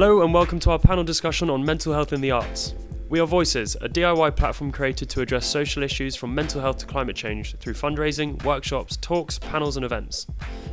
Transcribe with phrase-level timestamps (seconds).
[0.00, 2.72] Hello and welcome to our panel discussion on mental health in the arts.
[3.08, 6.86] We are Voices, a DIY platform created to address social issues from mental health to
[6.86, 10.28] climate change through fundraising, workshops, talks, panels, and events.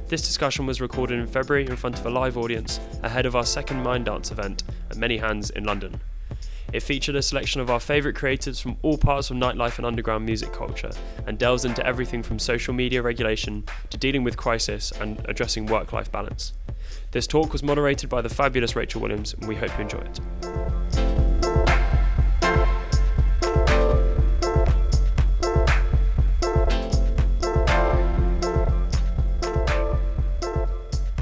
[0.07, 3.47] This discussion was recorded in February in front of a live audience ahead of our
[3.47, 4.61] second Mind Dance event
[4.91, 5.99] at Many Hands in London.
[6.75, 10.25] It featured a selection of our favourite creatives from all parts of nightlife and underground
[10.25, 10.91] music culture
[11.25, 15.93] and delves into everything from social media regulation to dealing with crisis and addressing work
[15.93, 16.51] life balance.
[17.11, 20.19] This talk was moderated by the fabulous Rachael Williams, and we hope you enjoy it.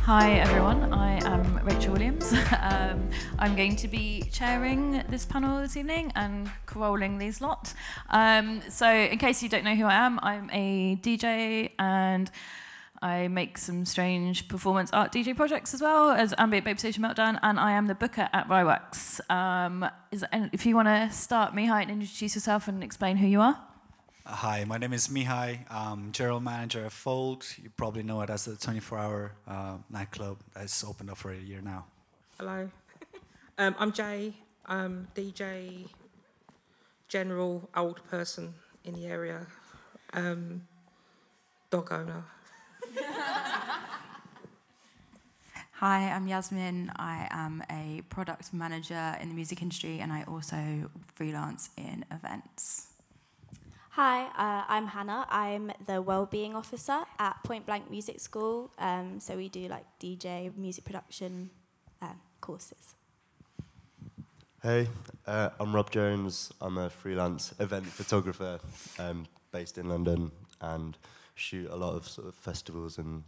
[0.02, 1.13] Hi everyone, I
[1.84, 2.34] Rachael Williams.
[2.62, 7.74] um, I'm going to be chairing this panel this evening and corolling these lot.
[8.10, 12.32] Um, so, in case you don't know who I am, I'm a DJ and
[13.02, 17.38] I make some strange performance art DJ projects as well as Ambient Baby Station Meltdown,
[17.44, 19.20] and I am the booker at Rywax.
[19.30, 23.28] Um, is, and if you want to start, Mihai, and introduce yourself and explain who
[23.28, 23.60] you are.
[24.26, 25.70] Hi, my name is Mihai.
[25.70, 27.46] I'm general manager of Fold.
[27.62, 31.60] You probably know it as the 24-hour uh, nightclub that's opened up for a year
[31.62, 31.88] now.
[32.40, 32.70] Hello,
[33.58, 34.34] um, I'm Jaye.
[34.66, 35.90] I'm DJ,
[37.10, 38.54] general old person
[38.86, 39.46] in the area,
[40.14, 40.68] um,
[41.70, 42.24] dog owner.
[45.74, 46.94] Hi, I'm Yasmine.
[46.96, 52.93] I am a product manager in the music industry and I also freelance in events.
[53.96, 55.28] Hi, uh, I'm Hannah.
[55.30, 58.72] I'm the Wellbeing Officer at Point Blank Music School.
[58.80, 61.52] Um, so we do like DJ, music production
[62.02, 62.96] um, courses.
[64.64, 64.88] Hey,
[65.28, 66.52] uh, I'm Rob Jones.
[66.60, 68.60] I'm a freelance event photographer
[68.98, 70.98] um, based in London and
[71.36, 73.22] shoot a lot of sort of festivals and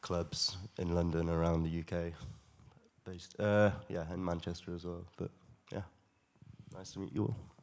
[0.00, 2.14] clubs in London around the UK.
[3.04, 5.04] Based, uh, yeah, in Manchester as well.
[5.18, 5.30] But
[5.70, 5.82] yeah,
[6.74, 7.57] nice to meet you all.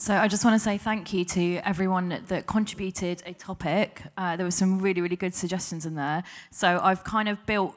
[0.00, 4.04] So I just want to say thank you to everyone that contributed a topic.
[4.16, 6.22] Uh, there were some really, really good suggestions in there.
[6.52, 7.74] So I've kind of built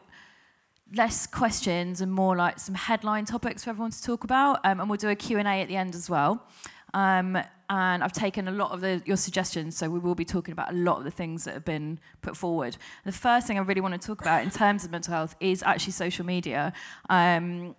[0.94, 4.88] less questions and more like some headline topics for everyone to talk about, um, and
[4.88, 6.46] we'll do a Q&A at the end as well.
[6.94, 7.40] Um,
[7.72, 10.72] and I've taken a lot of the, your suggestions, so we will be talking about
[10.72, 12.78] a lot of the things that have been put forward.
[13.04, 15.64] The first thing I really want to talk about in terms of mental health is
[15.64, 16.72] actually social media.
[17.10, 17.76] Um,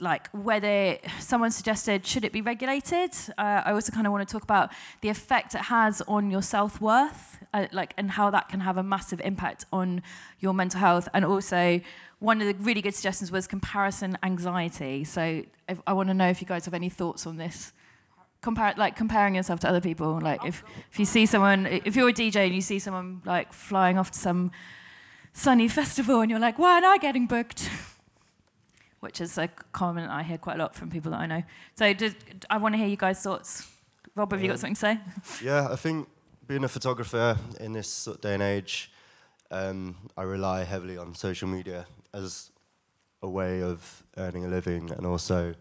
[0.00, 3.10] like whether someone suggested should it be regulated?
[3.38, 6.42] Uh, i also kind of want to talk about the effect it has on your
[6.42, 10.02] self-worth uh, like and how that can have a massive impact on
[10.40, 11.08] your mental health.
[11.14, 11.80] And also
[12.18, 15.04] one of the really good suggestions was comparison anxiety.
[15.04, 17.72] So if, i want to know if you guys have any thoughts on this.
[18.42, 20.62] Compare like comparing yourself to other people like if,
[20.92, 24.10] if you see someone if you're a dj and you see someone like flying off
[24.10, 24.50] to some
[25.32, 27.70] sunny festival and you're like why am i getting booked
[29.04, 31.42] which is a comment I hear quite a lot from people that I know.
[31.76, 32.16] So did,
[32.48, 33.70] I want to hear you guys' thoughts.
[34.16, 34.98] Rob, have um, you got something to say?
[35.44, 36.08] Yeah, I think
[36.46, 38.90] being a photographer in this sort of day and age,
[39.50, 42.50] um, I rely heavily on social media as
[43.22, 45.54] a way of earning a living and also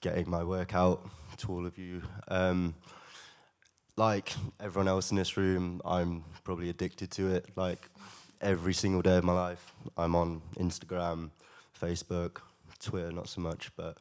[0.00, 1.08] getting my work out
[1.38, 2.02] to all of you.
[2.28, 2.74] Um,
[3.96, 7.46] like everyone else in this room, I'm probably addicted to it.
[7.56, 7.88] Like
[8.40, 11.30] every single day of my life, I'm on Instagram,
[11.78, 12.38] Facebook,
[12.80, 13.98] Twitter not so much, but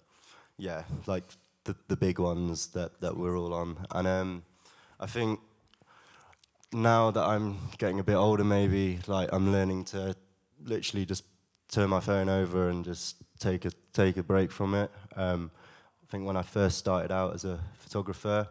[0.58, 1.24] yeah, like
[1.66, 3.86] the the big ones that that we're all on.
[3.92, 4.44] And um,
[5.00, 5.40] I think
[6.72, 10.16] now that I'm getting a bit older, maybe like I'm learning to
[10.64, 11.24] literally just
[11.70, 14.92] turn my phone over and just take a take a break from it.
[15.16, 15.52] Um,
[16.04, 18.48] I think when I first started out as a photographer,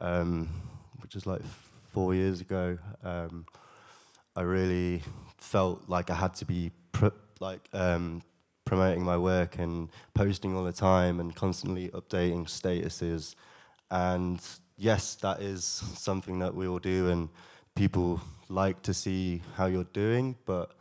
[0.00, 0.48] um,
[1.00, 1.42] which was like
[1.92, 3.46] four years ago, um,
[4.34, 5.02] I really
[5.36, 6.72] felt like I had to be
[7.40, 8.22] like um,
[8.64, 13.34] promoting my work and posting all the time and constantly updating statuses.
[13.90, 14.40] And
[14.76, 17.28] yes, that is something that we all do, and
[17.74, 20.72] people like to see how you're doing, but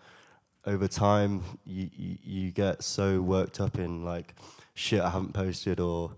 [0.65, 4.35] over time, you, you, you get so worked up in like,
[4.73, 6.11] shit, I haven't posted, or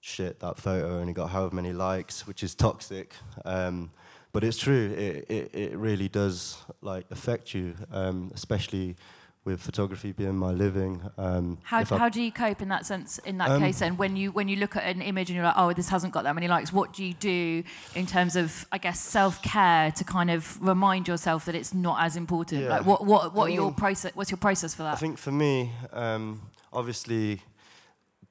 [0.00, 3.14] shit, that photo only got however many likes, which is toxic.
[3.44, 3.90] Um,
[4.32, 8.96] but it's true, it, it, it really does like affect you, um, especially
[9.44, 11.02] with photography being my living.
[11.18, 14.16] Um, how, how do you cope in that sense, in that um, case, and when
[14.16, 16.34] you when you look at an image and you're like, oh, this hasn't got that
[16.34, 17.62] many likes, what do you do
[17.94, 22.02] in terms of, I guess, self care to kind of remind yourself that it's not
[22.02, 22.62] as important?
[22.62, 22.70] Yeah.
[22.70, 24.12] Like, what what what I mean, your process?
[24.14, 24.94] What's your process for that?
[24.94, 26.40] I think for me, um,
[26.72, 27.42] obviously.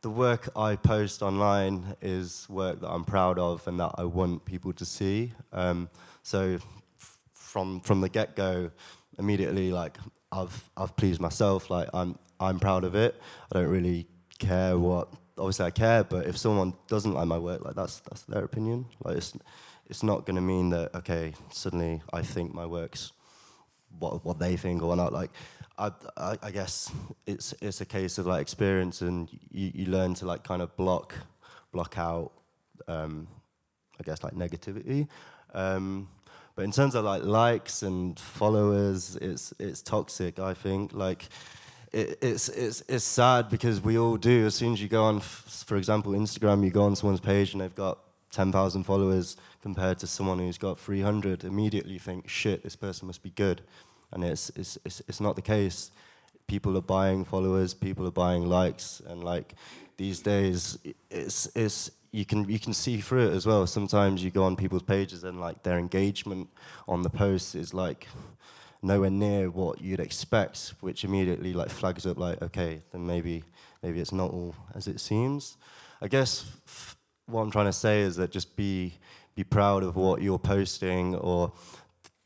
[0.01, 4.43] The work I post online is work that I'm proud of and that I want
[4.43, 5.31] people to see.
[5.53, 5.87] Um,
[6.23, 6.59] so,
[6.99, 8.71] f- from from the get go,
[9.17, 9.97] immediately like
[10.33, 11.69] I've I've pleased myself.
[11.69, 13.19] Like I'm I'm proud of it.
[13.51, 14.07] I don't really
[14.39, 15.09] care what.
[15.37, 18.85] Obviously, I care, but if someone doesn't like my work, like that's that's their opinion.
[19.03, 19.33] Like it's
[19.87, 23.11] it's not going to mean that okay, suddenly I think my work's
[23.99, 25.13] what what they think or not.
[25.13, 25.31] Like
[25.77, 26.91] I, I, I guess
[27.25, 30.75] it's it's a case of like experience, and you, you learn to like kind of
[30.77, 31.15] block
[31.71, 32.31] block out.
[32.87, 33.27] Um,
[33.99, 35.07] I guess like negativity.
[35.53, 36.07] Um,
[36.55, 40.39] but in terms of like likes and followers, it's it's toxic.
[40.39, 41.27] I think like
[41.91, 44.45] it, it's it's it's sad because we all do.
[44.45, 47.61] As soon as you go on, for example, Instagram, you go on someone's page and
[47.61, 47.99] they've got
[48.31, 51.43] ten thousand followers compared to someone who's got three hundred.
[51.43, 53.61] Immediately, think, shit, this person must be good,
[54.11, 55.91] and it's it's it's, it's not the case.
[56.45, 59.55] People are buying followers, people are buying likes, and like
[59.97, 60.77] these days,
[61.09, 63.65] it's it's you can you can see through it as well.
[63.65, 66.47] Sometimes you go on people's pages and like their engagement
[66.87, 68.07] on the post is like
[68.83, 73.43] nowhere near what you'd expect, which immediately like flags up like okay, then maybe
[73.81, 75.57] maybe it's not all as it seems.
[76.01, 78.93] I guess f- what I'm trying to say is that just be
[79.33, 81.51] be proud of what you're posting or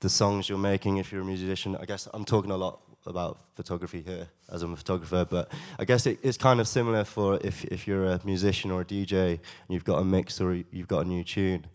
[0.02, 1.78] the songs you're making if you're a musician.
[1.78, 5.86] I guess I'm talking a lot about photography here as I'm a photographer, but I
[5.86, 9.32] guess it, it's kind of similar for if, if you're a musician or a DJ
[9.32, 9.40] and
[9.70, 11.66] you've got a mix or you've got a new tune.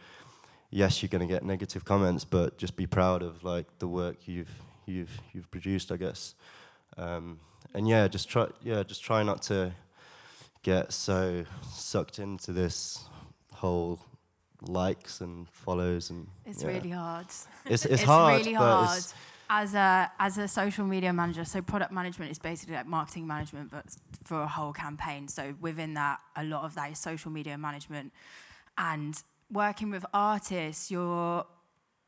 [0.71, 4.27] Yes, you're going to get negative comments, but just be proud of like the work
[4.27, 4.51] you've
[4.87, 6.35] you've you've produced, I guess.
[6.97, 7.41] Um,
[7.75, 9.73] and yeah, just try yeah, just try not to
[10.63, 13.05] get so sucked into this
[13.53, 14.01] whole
[14.63, 16.69] likes and follows and It's yeah.
[16.69, 17.27] really hard.
[17.67, 18.97] It's it's, hard, really hard.
[18.97, 19.15] it's
[19.55, 23.71] as a as a social media manager, so product management is basically like marketing management,
[23.71, 23.85] but
[24.25, 25.29] for a whole campaign.
[25.29, 28.15] So within that, a lot of that is social media management,
[28.79, 29.15] and
[29.53, 31.45] working with artists, you're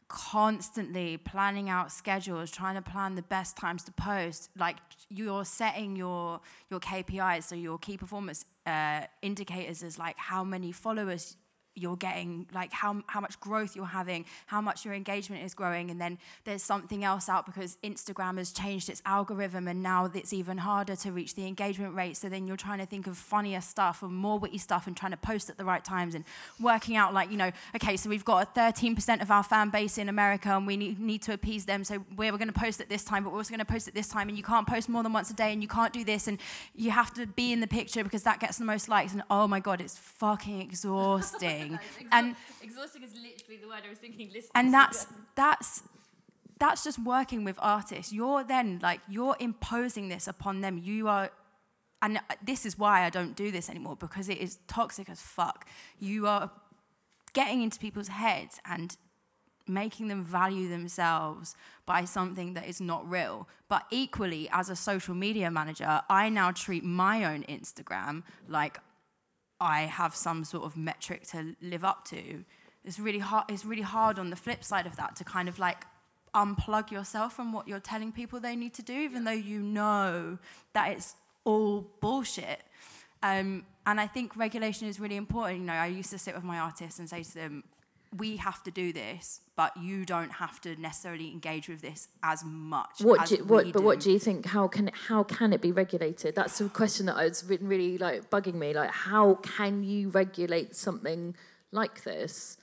[0.08, 4.48] constantly planning out schedules, trying to plan the best times to post.
[4.58, 4.76] Like
[5.10, 6.40] you're setting your
[6.70, 11.36] your KPIs, so your key performance uh, indicators is like how many followers
[11.74, 15.90] you're getting like how, how much growth you're having how much your engagement is growing
[15.90, 20.32] and then there's something else out because instagram has changed its algorithm and now it's
[20.32, 22.16] even harder to reach the engagement rate.
[22.16, 25.12] So then you're trying to think of funnier stuff and more witty stuff and trying
[25.12, 26.24] to post at the right times and
[26.60, 30.08] working out like you know okay so we've got 13% of our fan base in
[30.08, 31.84] america and we need, need to appease them.
[31.84, 33.88] So we're, we're going to post at this time but we're also going to post
[33.88, 35.92] at this time and you can't post more than once a day and you can't
[35.92, 36.38] do this and
[36.74, 39.12] you have to be in the picture because that gets the most likes.
[39.12, 41.63] And oh my god it's fucking exhausting
[42.12, 44.28] and exhausting is literally the word I was thinking.
[44.28, 45.82] Listening and that's that's
[46.58, 48.12] that's just working with artists.
[48.12, 50.78] You're then like you're imposing this upon them.
[50.82, 51.30] You are
[52.02, 55.20] and uh, this is why i don't do this anymore because it is toxic as
[55.20, 55.66] fuck.
[55.98, 56.50] You are
[57.32, 58.96] getting into people's heads and
[59.66, 61.56] making them value themselves
[61.86, 63.48] by something that is not real.
[63.68, 68.78] But equally as a social media manager i now treat my own instagram like
[69.60, 72.44] I have some sort of metric to live up to.
[72.84, 73.44] It's really hard.
[73.48, 75.86] It's really hard on the flip side of that to kind of like
[76.34, 80.38] unplug yourself from what you're telling people they need to do, even though you know
[80.72, 81.14] that it's
[81.44, 82.60] all bullshit.
[83.22, 85.60] Um, and I think regulation is really important.
[85.60, 87.64] You know, I used to sit with my artists and say to them,
[88.16, 92.44] we have to do this, but you don't have to necessarily engage with this as
[92.44, 93.00] much.
[93.00, 94.04] What as do what, but what do.
[94.04, 94.46] do you think?
[94.46, 96.34] How can how can it be regulated?
[96.34, 98.72] That's a question that has been really like bugging me.
[98.72, 101.34] Like, how can you regulate something
[101.72, 102.58] like this?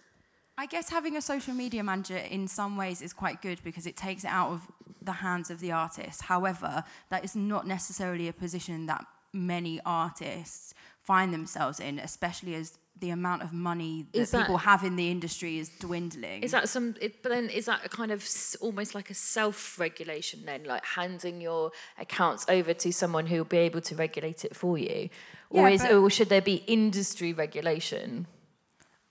[0.58, 3.98] I guess having a social media manager in some ways is quite good because it
[3.98, 4.62] takes it out of
[5.02, 6.24] the hands of the artist.
[6.24, 12.78] However, that is not necessarily a position that many artists find themselves in, especially as
[13.02, 16.42] the amount of money that, that- people have in the industry is dwindling.
[16.44, 16.96] Is that some?
[17.02, 20.86] It, but then is that a kind of s- almost like a self-regulation then, like
[20.86, 25.10] handing your accounts over to someone who will be able to regulate it for you,
[25.50, 28.28] or Yeah, is or should there be industry regulation?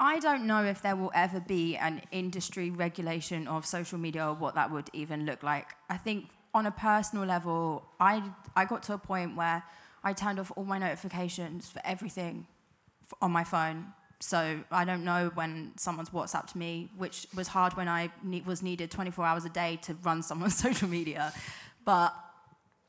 [0.03, 4.35] I don't know if there will ever be an industry regulation of social media or
[4.35, 5.75] what that would even look like.
[5.91, 8.23] I think on a personal level, I,
[8.57, 9.63] I got to a point where
[10.03, 12.47] I turned off all my notifications for everything
[13.21, 13.87] on my phone.
[14.21, 18.63] So I don't know when someone's WhatsApped me, which was hard when I ne- was
[18.63, 21.33] needed 24 hours a day to run someone's social media.
[21.85, 22.15] But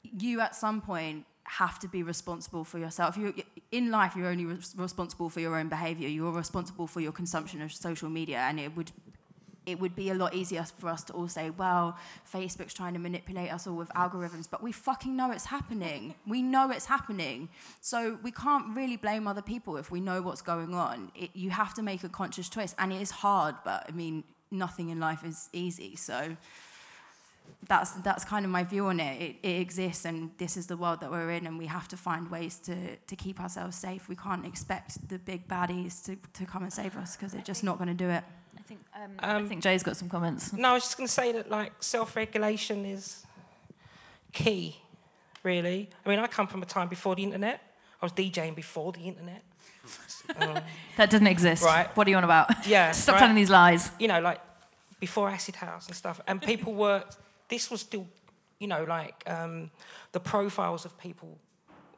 [0.04, 3.18] you at some point have to be responsible for yourself.
[3.18, 3.34] You,
[3.72, 6.08] in life, you're only res- responsible for your own behavior.
[6.08, 8.92] You're responsible for your consumption of social media, and it would
[9.66, 11.98] it would be a lot easier for us to all say, well,
[12.32, 16.16] Facebook's trying to manipulate us all with algorithms, but we fucking know it's happening.
[16.26, 17.50] We know it's happening.
[17.80, 21.12] So we can't really blame other people if we know what's going on.
[21.16, 24.24] It, you have to make a conscious choice, and it is hard, but I mean,
[24.50, 25.96] nothing in life is easy.
[25.96, 26.36] So
[27.68, 29.22] that's that's kind of my view on it.
[29.22, 29.36] it.
[29.44, 32.32] It exists, and this is the world that we're in, and we have to find
[32.32, 34.10] ways to to keep ourselves safe.
[34.10, 37.64] We can't expect the big baddies to, to come and save us because they're just
[37.64, 38.24] not going to do it.
[38.72, 40.54] I think, um, I think Jaye's got some comments.
[40.54, 43.26] No, I was just going to say that like self-regulation is
[44.32, 44.78] key,
[45.44, 45.90] really.
[46.06, 47.62] I mean, I come from a time before the internet.
[48.02, 49.44] I was DJing before the internet.
[50.40, 50.60] Um,
[50.96, 51.64] That didn't exist.
[51.64, 51.88] Right.
[51.98, 52.66] What are you on about?
[52.66, 53.20] Yeah, Stop right.
[53.20, 53.92] telling these lies.
[54.00, 54.40] you know, like
[55.00, 57.04] before acid house and stuff, and people were.
[57.50, 58.08] This was still,
[58.60, 59.72] you know, like um,
[60.14, 61.38] the profiles of people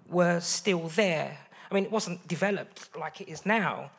[0.09, 1.37] were still there.
[1.69, 3.91] I mean, it wasn't developed like it is now.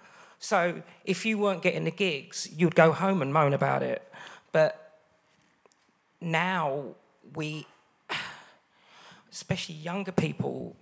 [0.44, 4.02] So if you weren't getting the gigs, you'd go home and moan about it.
[4.52, 4.98] But
[6.20, 6.96] now
[7.34, 7.66] we,
[9.32, 10.76] especially younger people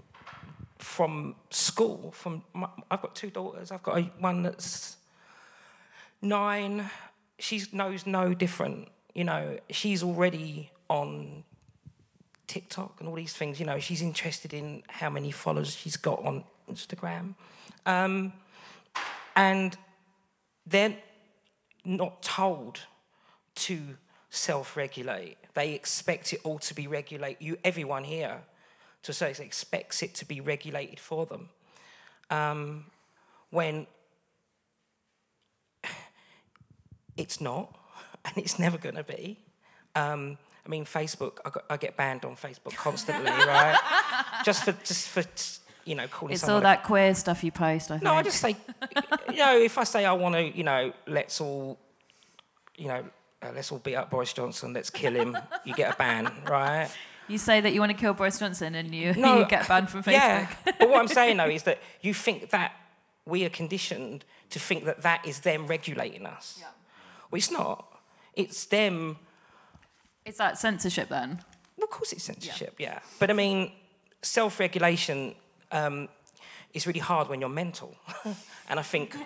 [0.79, 3.71] from school, from my, I've got two daughters.
[3.71, 4.97] I've got a, one that's
[6.21, 6.91] nine.
[7.39, 8.89] She knows no different.
[9.15, 11.45] You know, she's already on
[12.49, 13.61] TikTok and all these things.
[13.61, 17.37] You know, she's interested in how many followers she's got on Instagram.
[17.87, 18.33] Um,
[19.37, 19.77] and
[20.67, 20.97] they're
[21.85, 22.81] not told
[23.55, 23.97] to
[24.31, 25.37] self-regulate.
[25.55, 27.43] They expect it all to be regulated.
[27.43, 28.43] You, everyone here,
[29.03, 31.51] to extent, expects it to be regulated for them.
[32.31, 32.87] Um,
[33.51, 33.87] when
[37.17, 37.77] it's not,
[38.25, 39.39] and it's never going to be.
[39.95, 41.39] Um, I mean, Facebook.
[41.45, 43.79] I, got, I get banned on Facebook constantly, right?
[44.45, 45.23] just for just for
[45.85, 46.35] you know calling.
[46.35, 48.05] It's all a- that queer stuff you post, I think.
[48.05, 48.57] no, I just say,
[49.31, 51.79] you know, if I say I want to, you know, let's all,
[52.77, 53.05] you know,
[53.43, 56.89] uh, let's all beat up Boris Johnson, let's kill him, you get a ban, right?
[57.29, 59.89] You say that you want to kill Boris Johnson and you, No, you get banned
[59.91, 60.13] from Facebook.
[60.13, 60.49] Yeah,
[60.79, 62.73] but what I'm saying though is that you think that
[63.25, 66.59] we are conditioned to think that that is them regulating us.
[66.61, 66.67] Yeah.
[67.31, 67.87] Well, it's not.
[68.35, 69.17] It's them.
[70.27, 71.41] It's that censorship then.
[71.77, 72.75] Well, of course, it's censorship.
[72.79, 73.73] Yeah, but I mean,
[74.23, 75.35] self-regulation
[75.73, 76.09] um,
[76.73, 77.97] is really hard when you're mental,
[78.69, 79.17] and I think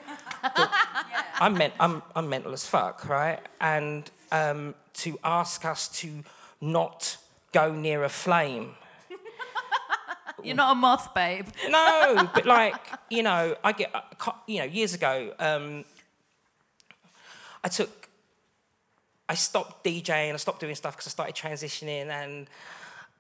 [0.43, 3.41] that I'm, men- I'm I'm mental as fuck, right?
[3.61, 6.25] And um, to ask us to
[6.61, 7.19] not
[7.53, 8.75] go near a flame
[10.43, 11.47] You're not a moth, babe.
[11.69, 12.75] no, but like
[13.11, 13.95] you know, I get
[14.47, 15.33] you know years ago.
[15.39, 15.85] Um,
[17.65, 18.09] I took,
[19.29, 20.33] I stopped DJing.
[20.33, 22.47] I stopped doing stuff because I started transitioning and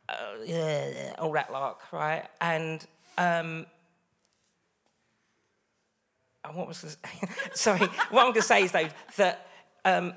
[0.08, 0.14] uh,
[0.44, 2.24] yeah, all that lark, right?
[2.40, 2.86] And
[3.18, 3.66] um,
[6.44, 6.96] and what was this?
[7.54, 7.80] sorry?
[8.10, 9.46] What I'm going to say is though that,
[9.84, 10.12] um,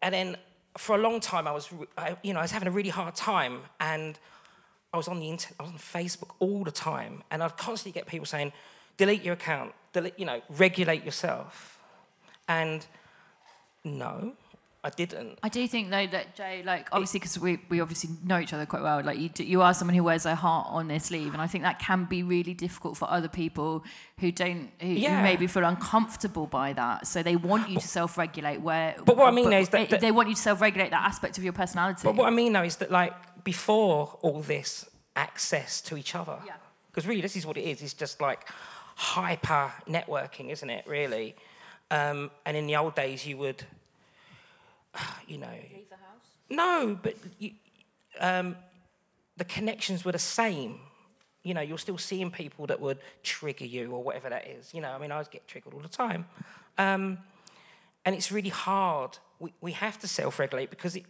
[0.00, 0.36] and then
[0.76, 3.14] for a long time I was, I, you know, I was having a really hard
[3.14, 4.18] time and.
[4.92, 7.98] I was on the internet, I was on Facebook all the time, and I'd constantly
[7.98, 8.52] get people saying,
[8.96, 11.80] delete your account, delete, you know, regulate yourself.
[12.46, 12.86] And
[13.82, 14.34] no,
[14.86, 15.38] I didn't.
[15.42, 18.66] I do think though that Jaye, like obviously because we, we obviously know each other
[18.66, 19.02] quite well.
[19.02, 21.46] Like you, do, you are someone who wears their heart on their sleeve, and I
[21.46, 23.82] think that can be really difficult for other people
[24.18, 25.16] who don't, who, Yeah.
[25.16, 27.06] who maybe feel uncomfortable by that.
[27.06, 28.60] So they want you to self-regulate.
[28.60, 31.02] Where, But what I mean is that- they- that- they want you to self-regulate that
[31.02, 32.02] aspect of your personality.
[32.04, 34.84] But what I mean though is that like before all this
[35.16, 36.56] access to each other, Yeah.
[36.90, 37.80] because really this is what it is.
[37.80, 38.46] It's just like
[38.96, 40.86] hyper networking, isn't it?
[40.86, 41.36] Really.
[41.90, 43.64] Um, and in the old days, you would,
[45.28, 46.26] you know, leave the house.
[46.50, 47.52] No, but you,
[48.20, 48.56] um,
[49.36, 50.80] the connections were the same.
[51.42, 54.72] You know, you're still seeing people that would trigger you or whatever that is.
[54.72, 56.26] You know, I mean, I get triggered all the time.
[56.78, 57.18] Um,
[58.04, 59.18] and it's really hard.
[59.38, 61.04] We, we have to self regulate because it,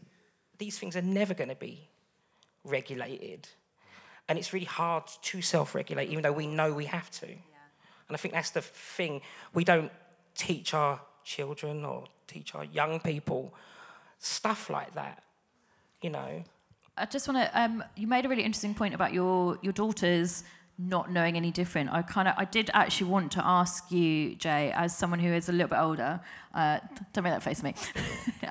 [0.58, 1.88] these things are never going to be
[2.64, 3.48] regulated.
[4.28, 7.26] And it's really hard to self regulate, even though we know we have to.
[7.26, 9.20] And I think that's the thing.
[9.52, 9.90] We don't
[10.34, 13.54] teach our children or teach our young people
[14.24, 15.22] stuff like that,
[16.02, 16.42] you know.
[16.96, 17.60] I just want to.
[17.60, 20.44] Um, you made a really interesting point about your your daughters
[20.76, 21.90] not knowing any different.
[21.92, 25.48] I kind of, I did actually want to ask you, Jaye, as someone who is
[25.48, 26.20] a little bit older.
[26.52, 26.80] Uh,
[27.12, 27.74] don't make that face at me.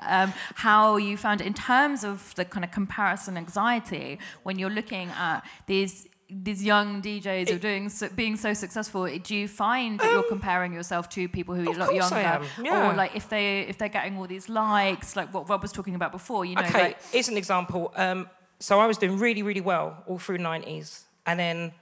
[0.00, 4.70] um, how you found it in terms of the kind of comparison anxiety when you're
[4.70, 6.08] looking at these.
[6.30, 9.06] These young DJs who are doing so, being so successful.
[9.18, 12.90] Do you find that you're comparing yourself to people who are a lot younger, yeah.
[12.90, 15.94] or like if they if they're getting all these likes, like what Rob was talking
[15.94, 16.44] about before?
[16.44, 17.92] You know, okay, like here's an example.
[17.94, 18.28] Um,
[18.64, 21.02] so I was doing really, really well all through the 90s.
[21.26, 21.72] And then,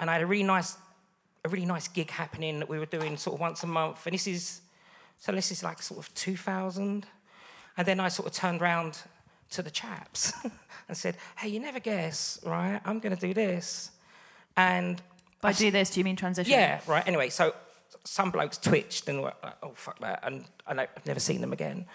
[0.00, 0.76] and I had a really nice,
[1.44, 4.06] a really nice gig happening that we were doing sort of once a month.
[4.06, 4.62] And this is,
[5.18, 7.06] so this is like sort of 2000.
[7.76, 8.98] And then I sort of turned round
[9.50, 10.32] to the chaps
[10.88, 12.80] and said, hey, you never guess, right?
[12.84, 13.90] I'm going to do this.
[14.56, 15.00] And
[15.40, 16.50] by I do this, do you mean transition?
[16.50, 17.06] yeah, right.
[17.06, 17.54] Anyway, so
[18.04, 20.20] some blokes twitched and were like, oh, fuck that.
[20.22, 21.86] And, and I've never seen them again.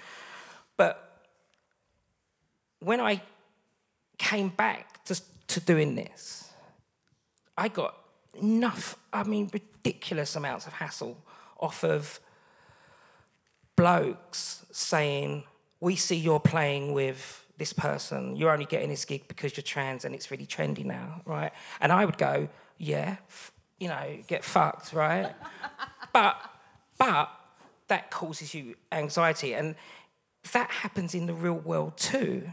[0.77, 1.22] But
[2.79, 3.22] when I
[4.17, 6.51] came back to, to doing this,
[7.57, 7.95] I got
[8.41, 11.17] enough, I mean, ridiculous amounts of hassle
[11.60, 12.19] off of
[13.75, 15.43] blokes saying,
[15.79, 20.05] We see you're playing with this person, you're only getting this gig because you're trans
[20.05, 21.51] and it's really trendy now, right?
[21.79, 25.33] And I would go, Yeah, f- you know, get fucked, right?
[26.13, 26.38] but,
[26.98, 27.29] but
[27.88, 29.53] that causes you anxiety.
[29.53, 29.75] And
[30.51, 32.50] that happens in the real world too.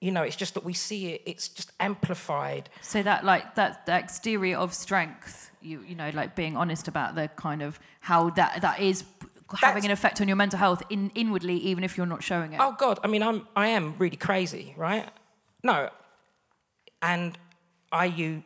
[0.00, 2.70] You know, it's just that we see it, it's just amplified.
[2.80, 7.14] So that like that the exterior of strength, you you know, like being honest about
[7.14, 9.04] the kind of how that that is
[9.58, 12.60] having an effect on your mental health in inwardly, even if you're not showing it.
[12.60, 15.08] Oh God, I mean, I'm I am really crazy, right?
[15.62, 15.90] No,
[17.02, 17.36] and
[17.92, 18.42] I you,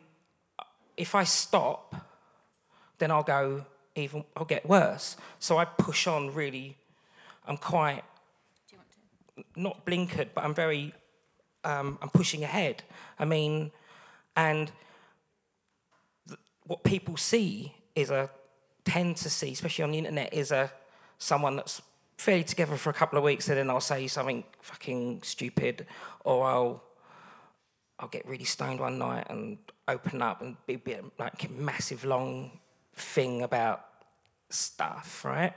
[0.97, 1.95] if I stop,
[2.97, 5.17] then I'll go even I'll get worse.
[5.39, 6.77] So I push on really.
[7.47, 8.03] I'm quite
[9.55, 10.93] not blinkered, but I'm very
[11.63, 12.83] um, I'm pushing ahead.
[13.19, 13.71] I mean,
[14.35, 14.71] and
[16.27, 18.29] th- what people see is a
[18.83, 20.71] tend to see, especially on the internet, is a
[21.25, 21.81] someone that's
[22.17, 25.85] fairly together for a couple of weeks, and then I'll say something fucking stupid,
[26.23, 26.83] or I'll
[27.99, 32.03] I'll get really stoned one night and open up and be, be like a massive
[32.03, 32.51] long
[32.93, 33.85] thing about
[34.49, 35.53] stuff, right?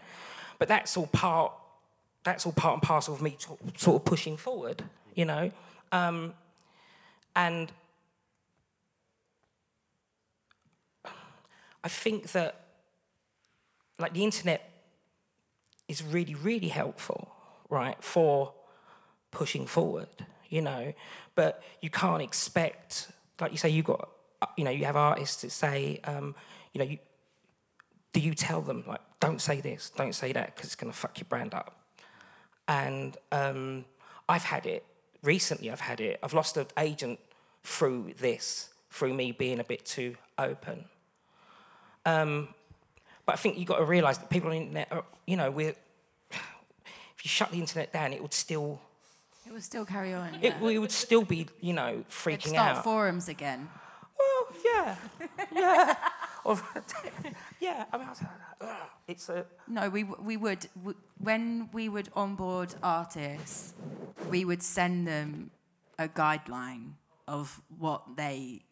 [0.59, 1.53] But that's all part.
[2.25, 4.85] That's all part and parcel of me sort of pushing forward,
[5.15, 5.51] you know.
[5.93, 6.35] Um,
[7.35, 7.73] and
[11.83, 12.61] I think that,
[13.99, 14.68] like, the internet
[15.89, 17.35] is really, really helpful,
[17.69, 18.53] right, for
[19.31, 20.09] pushing forward,
[20.49, 20.93] you know.
[21.35, 24.09] But you can't expect, like you say, you got,
[24.57, 26.35] you know, you have artists that say, um,
[26.73, 26.99] you know, you,
[28.13, 30.99] do you tell them like, don't say this, don't say that, because it's going to
[30.99, 31.75] fuck your brand up?
[32.69, 33.85] And um,
[34.29, 34.85] I've had it
[35.23, 35.71] recently.
[35.71, 36.19] I've had it.
[36.23, 37.19] I've lost an agent
[37.65, 40.85] through this, through me being a bit too open.
[42.05, 42.49] Um,
[43.29, 45.51] but I think you've got to realise that people on the internet, are, you know,
[45.51, 45.75] we're,
[46.31, 48.81] if you shut the internet down, it would still,
[49.47, 50.29] It would still carry on.
[50.37, 50.61] it, yeah.
[50.63, 52.85] we would still be, you know, It'd freaking start out.
[52.85, 53.69] forums again.
[54.19, 54.97] Well, yeah,
[55.55, 55.95] yeah,
[57.61, 57.85] yeah.
[57.93, 58.31] I mean, I was like,
[58.63, 63.75] ugh, it's a No, we we would w- when we would onboard artists,
[64.31, 65.51] we would send them
[65.99, 66.93] a guideline
[67.27, 68.63] of what they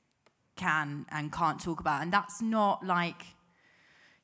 [0.56, 3.35] can and can't talk about, and that's not like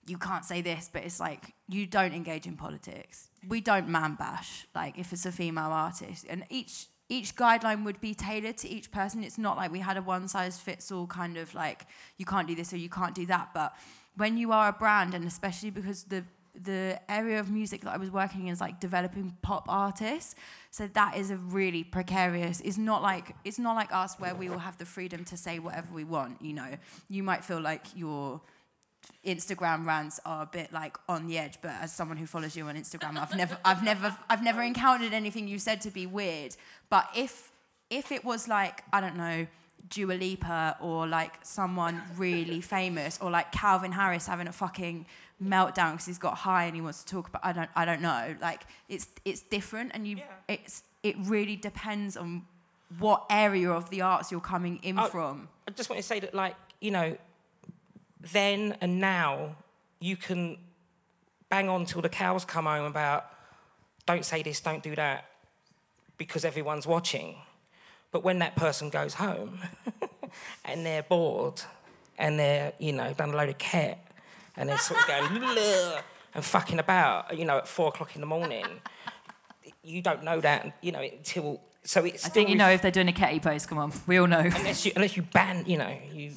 [0.07, 3.29] you can't say this, but it's like you don't engage in politics.
[3.47, 4.67] We don't man bash.
[4.75, 8.91] Like if it's a female artist, and each each guideline would be tailored to each
[8.91, 9.23] person.
[9.23, 11.87] It's not like we had a one size fits all kind of like
[12.17, 13.51] you can't do this or you can't do that.
[13.55, 13.75] But
[14.17, 17.97] when you are a brand, and especially because the the area of music that I
[17.97, 20.35] was working in is like developing pop artists.
[20.71, 22.61] So that is a really precarious.
[22.61, 25.59] It's not like it's not like us where we will have the freedom to say
[25.59, 26.43] whatever we want.
[26.43, 26.71] You know,
[27.09, 28.41] you might feel like you're
[29.25, 32.67] Instagram rants are a bit like on the edge, but as someone who follows you
[32.67, 36.57] on Instagram, I've never, I've never, I've never encountered anything you said to be weird.
[36.91, 37.51] But if,
[37.91, 39.47] if it was like I don't know,
[39.89, 45.07] Dua Lipa or like someone really famous or like Calvin Harris having a fucking
[45.43, 48.01] meltdown because he's got high and he wants to talk about, I don't, I don't
[48.01, 48.37] know.
[48.41, 52.43] Like it's, it's different, and you, it's, it really depends on
[52.99, 55.49] what area of the arts you're coming in Oh, from.
[55.67, 57.17] I just want to say that, like, you know,
[58.33, 59.57] then and now,
[60.01, 60.59] you can
[61.49, 63.27] bang on till the cows come home about
[64.07, 65.27] don't say this, don't do that,
[66.17, 67.37] because everyone's watching.
[68.11, 69.61] But when that person goes home
[70.65, 71.63] and they're bored
[72.19, 73.99] and they're, you know, done a load of cat
[74.57, 75.99] and they're sort of going
[76.35, 78.67] and fucking about, you know, at four o'clock in the morning,
[79.83, 81.61] you don't know that, you know, until.
[81.85, 83.69] So it's I think you ref- know if they're doing a Ketty post.
[83.69, 84.39] Come on, we all know.
[84.39, 86.33] unless you unless you ban, you know, you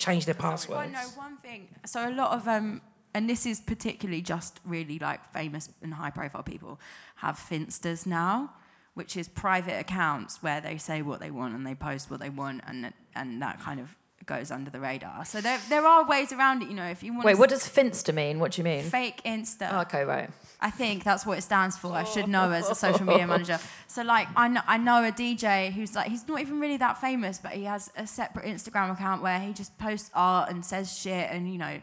[0.00, 0.92] change their passwords.
[0.92, 1.68] no, one thing.
[1.86, 2.80] So a lot of um,
[3.14, 6.80] and this is particularly just really like famous and high-profile people
[7.16, 8.52] have finstas now,
[8.94, 12.30] which is private accounts where they say what they want and they post what they
[12.30, 13.96] want, and and that kind of
[14.30, 15.24] goes under the radar.
[15.24, 16.68] So there there are ways around it.
[16.68, 17.26] You know, if you want.
[17.26, 18.38] Wait, what does Finsta mean?
[18.38, 18.84] What do you mean?
[18.84, 19.68] Fake Insta.
[19.72, 20.30] Oh, okay, right.
[20.60, 21.92] I think that's what it stands for.
[21.92, 23.58] I should know as a social media manager.
[23.88, 27.00] So like I know, I know a DJ who's like he's not even really that
[27.00, 30.96] famous, but he has a separate Instagram account where he just posts art and says
[30.96, 31.82] shit and you know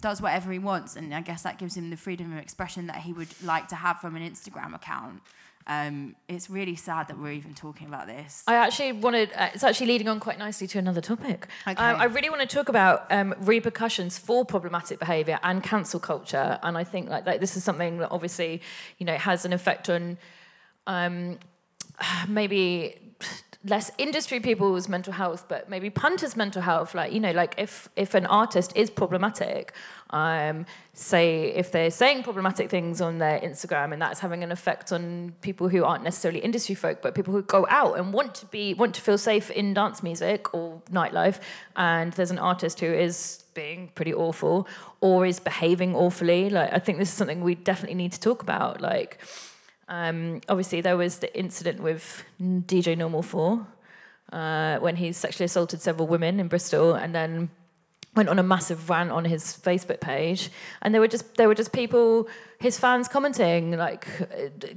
[0.00, 0.96] does whatever he wants.
[0.96, 3.76] And I guess that gives him the freedom of expression that he would like to
[3.76, 5.20] have from an Instagram account.
[5.66, 8.42] Um, it's really sad that we're even talking about this.
[8.46, 11.48] I actually wanted, uh, it's actually leading on quite nicely to another topic.
[11.66, 11.82] Okay.
[11.82, 16.58] Um, I really want to talk about um, repercussions for problematic behaviour and cancel culture.
[16.62, 18.60] And I think like, like this is something that obviously,
[18.98, 20.18] you know, has an effect on
[20.86, 21.38] um,
[22.28, 22.98] maybe
[23.66, 26.94] less industry people's mental health, but maybe punters' mental health.
[26.94, 29.72] Like you know, like if if an artist is problematic,
[30.10, 34.92] um, say if they're saying problematic things on their Instagram and that's having an effect
[34.92, 38.46] on people who aren't necessarily industry folk, but people who go out and want to
[38.46, 41.40] be want to feel safe in dance music or nightlife,
[41.76, 44.66] and there's an artist who is being pretty awful
[45.00, 46.50] or is behaving awfully.
[46.50, 48.80] Like I think this is something we definitely need to talk about.
[48.80, 49.20] Like
[49.88, 53.66] um, obviously, there was the incident with DJ Normal 4
[54.32, 57.50] uh, when he sexually assaulted several women in Bristol and then
[58.14, 60.50] went on a massive rant on his Facebook page.
[60.82, 62.28] And there were just there were just people,
[62.60, 64.06] his fans commenting, like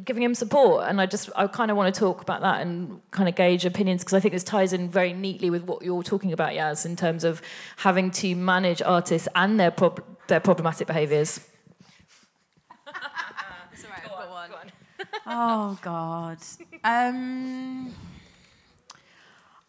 [0.04, 0.86] giving him support.
[0.88, 3.66] And I just I kind of want to talk about that and kind of gauge
[3.66, 6.86] opinions because I think this ties in very neatly with what you're talking about, Yaz,
[6.86, 7.42] in terms of
[7.78, 11.40] having to manage artists and their prob- their problematic behaviours.
[15.28, 16.38] Oh God.
[16.84, 17.94] Um,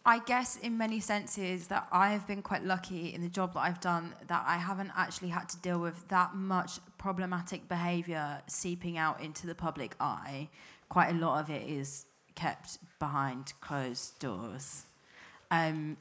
[0.07, 3.61] I guess in many senses that I have been quite lucky in the job that
[3.61, 8.97] I've done that I haven't actually had to deal with that much problematic behaviour seeping
[8.97, 10.49] out into the public eye.
[10.88, 14.87] Quite a lot of it is kept behind closed doors.
[15.51, 15.99] Um,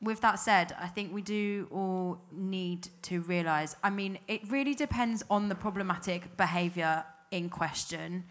[0.00, 3.74] with that said, I think we do all need to realise.
[3.82, 8.24] I mean, it really depends on the problematic behaviour in question.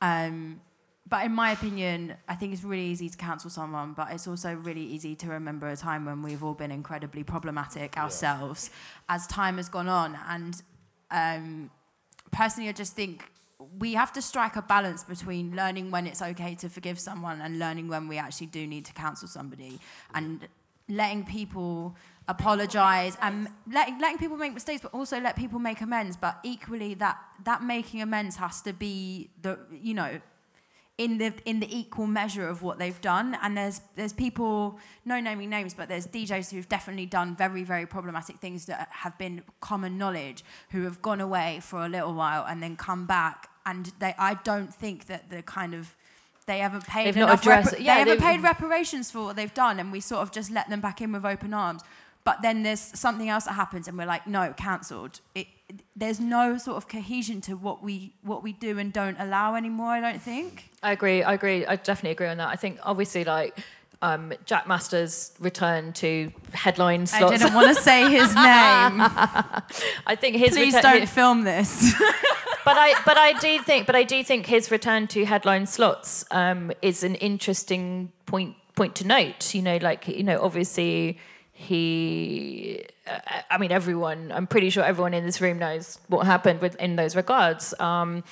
[0.00, 0.60] Um,
[1.08, 4.54] but in my opinion, I think it's really easy to cancel someone, but it's also
[4.54, 8.70] really easy to remember a time when we've all been incredibly problematic ourselves
[9.08, 9.14] yeah.
[9.14, 10.18] as time has gone on.
[10.28, 10.60] And
[11.12, 11.70] um,
[12.32, 13.30] personally, I just think
[13.78, 17.58] we have to strike a balance between learning when it's okay to forgive someone and
[17.58, 19.78] learning when we actually do need to cancel somebody
[20.12, 20.48] and
[20.88, 21.96] letting people
[22.28, 26.92] apologize and letting, letting people make mistakes but also let people make amends but equally
[26.94, 30.20] that that making amends has to be the you know
[30.98, 33.36] in the in the equal measure of what they've done.
[33.42, 37.86] And there's there's people, no naming names, but there's DJs who've definitely done very very
[37.86, 42.44] problematic things that have been common knowledge, who have gone away for a little while
[42.46, 43.50] and then come back.
[43.66, 45.96] And they, I don't think that the kind of
[46.46, 49.78] they haven't paid they've enough repar- yeah, they haven't paid reparations for what they've done,
[49.78, 51.82] and we sort of just let them back in with open arms.
[52.26, 55.20] But then there's something else that happens, and we're like, no, cancelled.
[55.36, 55.46] It,
[55.94, 59.90] there's no sort of cohesion to what we what we do and don't allow anymore.
[59.92, 60.68] I don't think.
[60.82, 61.22] I agree.
[61.22, 61.64] I agree.
[61.64, 62.48] I definitely agree on that.
[62.48, 63.56] I think obviously like.
[64.02, 67.32] Um, Jackmaster's return to headline slots.
[67.32, 69.00] I didn't want to say his name.
[69.00, 71.94] I think his please don't his, film this.
[72.66, 76.26] but I but I do think but I do think his return to headline slots
[76.30, 79.54] um, is an interesting point point to note.
[79.54, 81.18] You know, like you know, obviously
[81.58, 82.84] he
[83.50, 86.96] i mean everyone i'm pretty sure everyone in this room knows what happened with in
[86.96, 88.22] those regards um,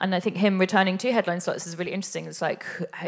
[0.00, 2.64] and i think him returning to headline slots is really interesting it's like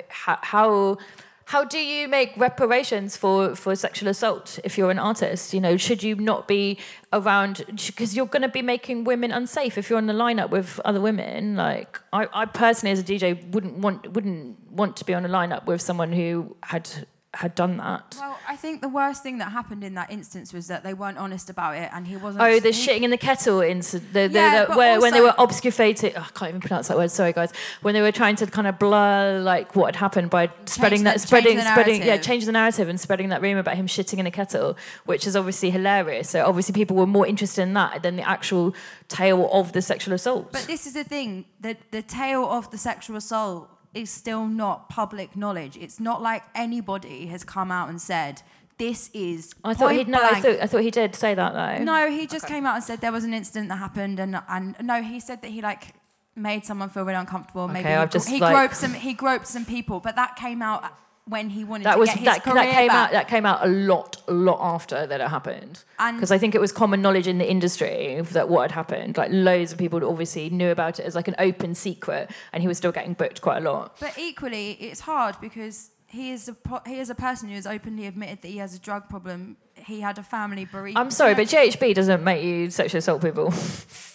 [0.08, 0.98] how
[1.46, 5.52] how do you make reparations for, for sexual assault if you're an artist?
[5.52, 6.78] You know, should you not be
[7.12, 10.80] around because you're going to be making women unsafe if you're on the lineup with
[10.86, 11.56] other women?
[11.56, 15.28] Like, I, I personally, as a DJ, wouldn't want wouldn't want to be on a
[15.28, 16.88] lineup with someone who had
[17.36, 18.16] had done that.
[18.18, 21.18] Well, I think the worst thing that happened in that instance was that they weren't
[21.18, 22.42] honest about it, and he wasn't.
[22.42, 25.20] Oh, the he, shitting in the kettle incident, the, the, yeah, the, where when they
[25.20, 26.12] were obfuscating.
[26.16, 27.10] Oh, I can't even pronounce that word.
[27.10, 27.52] Sorry, guys.
[27.82, 31.20] When they were trying to kind of blur like what had happened by spreading that,
[31.20, 34.30] spreading, spreading, yeah, change the narrative and spreading that rumor about him shitting in a
[34.30, 36.30] kettle, which is obviously hilarious.
[36.30, 38.74] So obviously people were more interested in that than the actual
[39.08, 40.52] tale of the sexual assault.
[40.52, 44.88] But this is the thing: the the tale of the sexual assault is still not
[44.88, 45.76] public knowledge.
[45.76, 48.42] It's not like anybody has come out and said
[48.78, 49.54] this is.
[49.62, 50.18] I thought he no.
[50.20, 51.84] I thought, I thought he did say that though.
[51.84, 52.54] No, he just okay.
[52.54, 55.42] came out and said there was an incident that happened, and and no, he said
[55.42, 55.94] that he like
[56.36, 57.62] made someone feel really uncomfortable.
[57.62, 58.54] Okay, Maybe I've he, just he like...
[58.54, 60.92] groped some he groped some people, but that came out
[61.26, 63.06] when he wanted that to was get his that, career that came back.
[63.08, 65.82] out that came out a lot a lot after that it happened.
[65.98, 69.30] Because I think it was common knowledge in the industry that what had happened like
[69.32, 72.76] loads of people obviously knew about it as like an open secret and he was
[72.76, 73.98] still getting booked quite a lot.
[74.00, 78.06] But equally it's hard because he is a he is a person who has openly
[78.06, 79.56] admitted that he has a drug problem.
[79.76, 80.98] He had a family bereavement.
[81.06, 83.50] I'm sorry but GHB doesn't make you sexually assault people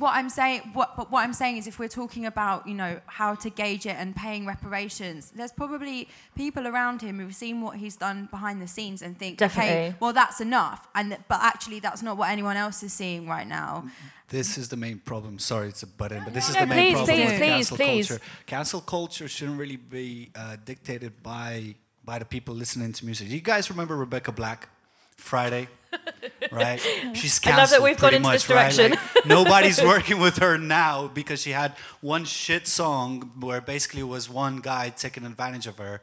[0.00, 3.00] what I'm saying, what, but what I'm saying is, if we're talking about, you know,
[3.04, 7.76] how to gauge it and paying reparations, there's probably people around him who've seen what
[7.76, 9.72] he's done behind the scenes and think, Definitely.
[9.72, 10.88] okay, well, that's enough.
[10.94, 13.84] And but actually, that's not what anyone else is seeing right now.
[14.28, 15.38] This is the main problem.
[15.38, 17.38] Sorry, it's a butt in, but this no, is the main please, problem please, with
[17.38, 18.08] please, cancel please.
[18.08, 18.24] culture.
[18.46, 23.28] Cancel culture shouldn't really be uh, dictated by by the people listening to music.
[23.28, 24.70] You guys remember Rebecca Black,
[25.16, 25.68] Friday?
[26.52, 26.80] right?
[27.14, 28.72] She's I love that canceled we've gone into this much, right?
[28.72, 28.90] direction.
[29.14, 34.28] Like, nobody's working with her now because she had one shit song where basically was
[34.28, 36.02] one guy taking advantage of her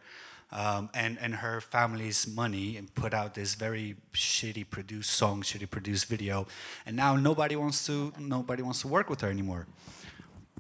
[0.52, 5.70] um, and and her family's money and put out this very shitty produced song, shitty
[5.70, 6.48] produced video,
[6.86, 9.68] and now nobody wants to nobody wants to work with her anymore.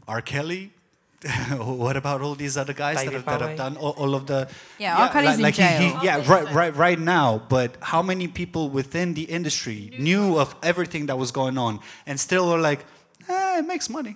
[0.08, 0.22] R.
[0.22, 0.72] Kelly.
[1.58, 4.48] what about all these other guys that have, that have done all, all of the
[4.78, 5.10] Yeah, R.
[5.10, 5.80] Kelly's in he- jail.
[6.00, 7.42] he- yeah, right, right, right now.
[7.50, 12.20] But how many people within the industry knew of everything that was going on and
[12.20, 12.86] still are like,
[13.28, 14.16] eh, it makes money.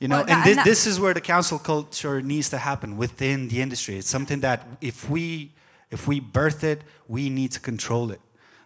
[0.00, 2.58] You know, Well, that- and this, and this is where the cancel culture needs to
[2.58, 3.98] happen within the industry.
[3.98, 5.52] It's something that if we
[5.90, 8.20] if we birth it, we need to control it.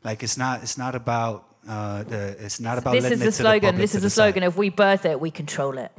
[0.05, 3.31] Like it's not it's not about uh, the it's not about This letting is the
[3.31, 3.61] to slogan.
[3.71, 4.43] public This is the slogan.
[4.45, 5.93] If we birth it, we control it.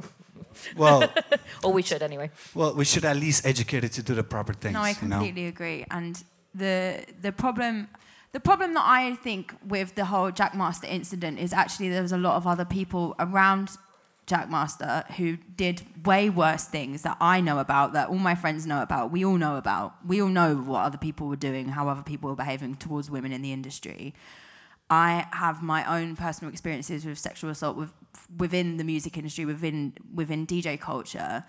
[0.76, 1.12] Well,
[1.64, 2.30] Or we should anyway.
[2.54, 4.74] well, we should at least educate it to do the proper things.
[4.74, 5.16] No, I you know?
[5.16, 5.84] completely agree.
[5.90, 6.22] And
[6.54, 7.88] the the problem
[8.32, 12.18] the problem that I think with the whole Jackmaster incident is actually there was a
[12.18, 13.70] lot of other people around
[14.26, 18.80] Jackmaster who did way worse things that I know about, that all my friends know
[18.80, 19.94] about, we all know about.
[20.06, 23.32] We all know what other people were doing, how other people were behaving towards women
[23.32, 24.14] in the industry.
[24.92, 27.94] I have my own personal experiences with sexual assault with,
[28.36, 31.44] within the music industry, within within DJ culture,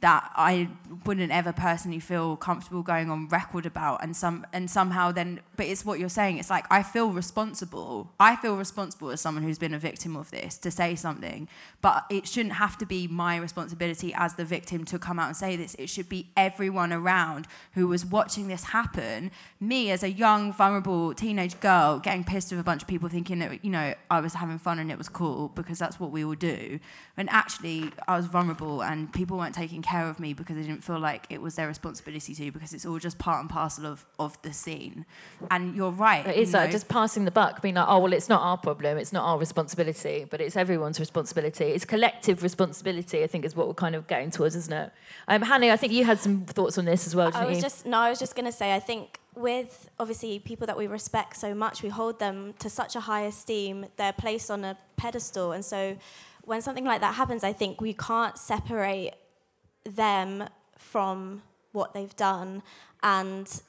[0.00, 0.68] that I
[1.04, 5.66] wouldn't ever personally feel comfortable going on record about, and some and somehow then, but
[5.66, 6.38] it's what you're saying.
[6.38, 8.12] It's like I feel responsible.
[8.20, 11.48] I feel responsible as someone who's been a victim of this to say something,
[11.80, 15.36] but it shouldn't have to be my responsibility as the victim to come out and
[15.36, 15.74] say this.
[15.74, 19.32] It should be everyone around who was watching this happen.
[19.58, 23.40] Me as a young, vulnerable teenage girl getting pissed with a bunch of people thinking
[23.40, 26.24] that, you know, I was having fun and it was cool because that's what we
[26.24, 26.78] all do.
[27.14, 30.84] When actually I was vulnerable and people weren't taking care of me because they didn't
[30.84, 34.04] feel like it was their responsibility to because it's all just part and parcel of,
[34.18, 35.06] of the scene.
[35.50, 36.26] And you're right.
[36.26, 36.72] It is you like know.
[36.72, 39.38] just passing the buck, being like, oh, well, it's not our problem, it's not our
[39.38, 41.66] responsibility, but it's everyone's responsibility.
[41.66, 44.92] It's collective responsibility, I think, is what we're kind of getting towards, isn't it?
[45.26, 47.58] Um, Hanny, I think you had some thoughts on this as well, didn't I was
[47.58, 47.62] you?
[47.62, 50.86] just no, I was just going to say I think with obviously people that we
[50.86, 53.86] respect so much, we hold them to such a high esteem.
[53.96, 55.96] They're placed on a pedestal, and so
[56.44, 59.12] when something like that happens, I think we can't separate
[59.88, 62.62] them from what they've done
[63.02, 63.62] and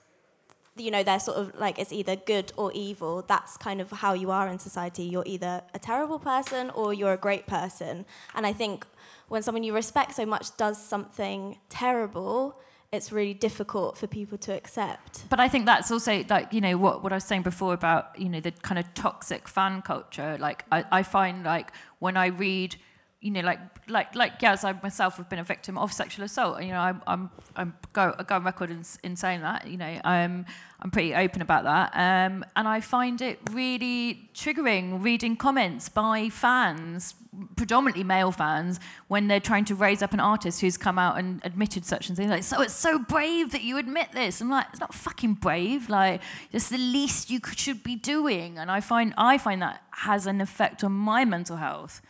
[0.75, 3.23] you know they're sort of like it's either good or evil.
[3.27, 5.03] That's kind of how you are in society.
[5.03, 8.05] You're either a terrible person or you're a great person.
[8.34, 8.86] And i think
[9.27, 12.60] when someone you respect so much does something terrible
[12.91, 15.29] it's really difficult for people to accept.
[15.29, 18.19] But I think that's also like you know what what I was saying before about
[18.19, 20.38] you know the kind of toxic fan culture.
[20.39, 22.77] Like I, I find like when I read,
[23.21, 26.62] you know, like like like yes, I myself have been a victim of sexual assault.
[26.62, 29.67] You know, I'm I'm I'm go I go on record in, in saying that.
[29.67, 30.45] You know, I'm
[30.79, 31.91] I'm pretty open about that.
[31.95, 37.13] Um, and I find it really triggering reading comments by fans,
[37.58, 38.79] predominantly male fans,
[39.10, 42.15] when they're trying to raise up an artist who's come out and admitted such and
[42.15, 42.32] things.
[42.32, 44.39] Like, so it's so brave that you admit this.
[44.39, 45.89] I'm like, it's not fucking brave.
[45.89, 46.21] Like,
[46.53, 48.58] it's the least you could, should be doing.
[48.58, 52.01] And I find I find that has an effect on my mental health.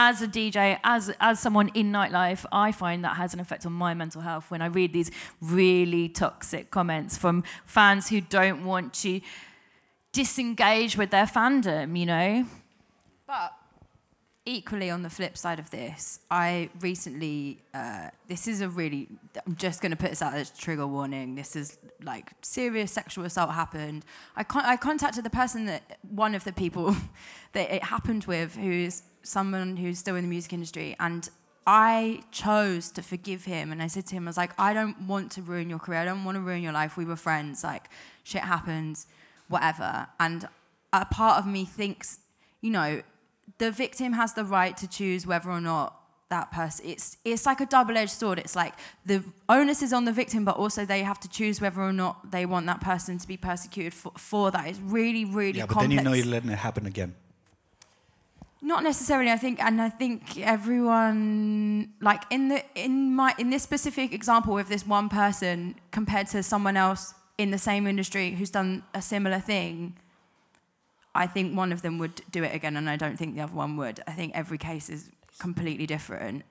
[0.00, 3.72] As a DJ, as as someone in nightlife, I find that has an effect on
[3.72, 8.94] my mental health when I read these really toxic comments from fans who don't want
[9.02, 9.20] to
[10.12, 12.46] disengage with their fandom, you know?
[13.26, 13.52] But
[14.46, 19.08] equally, on the flip side of this, I recently, uh, this is a really,
[19.46, 21.34] I'm just going to put this out as a trigger warning.
[21.34, 24.04] This is like serious sexual assault happened.
[24.36, 26.96] I, con- I contacted the person that, one of the people
[27.52, 30.96] that it happened with, who's someone who's still in the music industry.
[30.98, 31.28] And
[31.66, 33.72] I chose to forgive him.
[33.72, 36.00] And I said to him, I was like, I don't want to ruin your career.
[36.00, 36.96] I don't want to ruin your life.
[36.96, 37.62] We were friends.
[37.62, 37.84] Like,
[38.24, 39.06] shit happens,
[39.48, 40.08] whatever.
[40.18, 40.48] And
[40.92, 42.20] a part of me thinks,
[42.62, 43.02] you know,
[43.58, 45.94] the victim has the right to choose whether or not
[46.30, 48.74] that person it's it's like a double-edged sword it's like
[49.06, 52.30] the onus is on the victim but also they have to choose whether or not
[52.30, 55.80] they want that person to be persecuted for, for that it's really really Yeah, but
[55.80, 57.14] then you know you're letting it happen again.
[58.60, 63.62] Not necessarily i think and i think everyone like in the in my in this
[63.62, 68.50] specific example with this one person compared to someone else in the same industry who's
[68.50, 69.96] done a similar thing
[71.14, 73.54] i think one of them would do it again and i don't think the other
[73.54, 74.00] one would.
[74.06, 76.44] I think every case is completely different.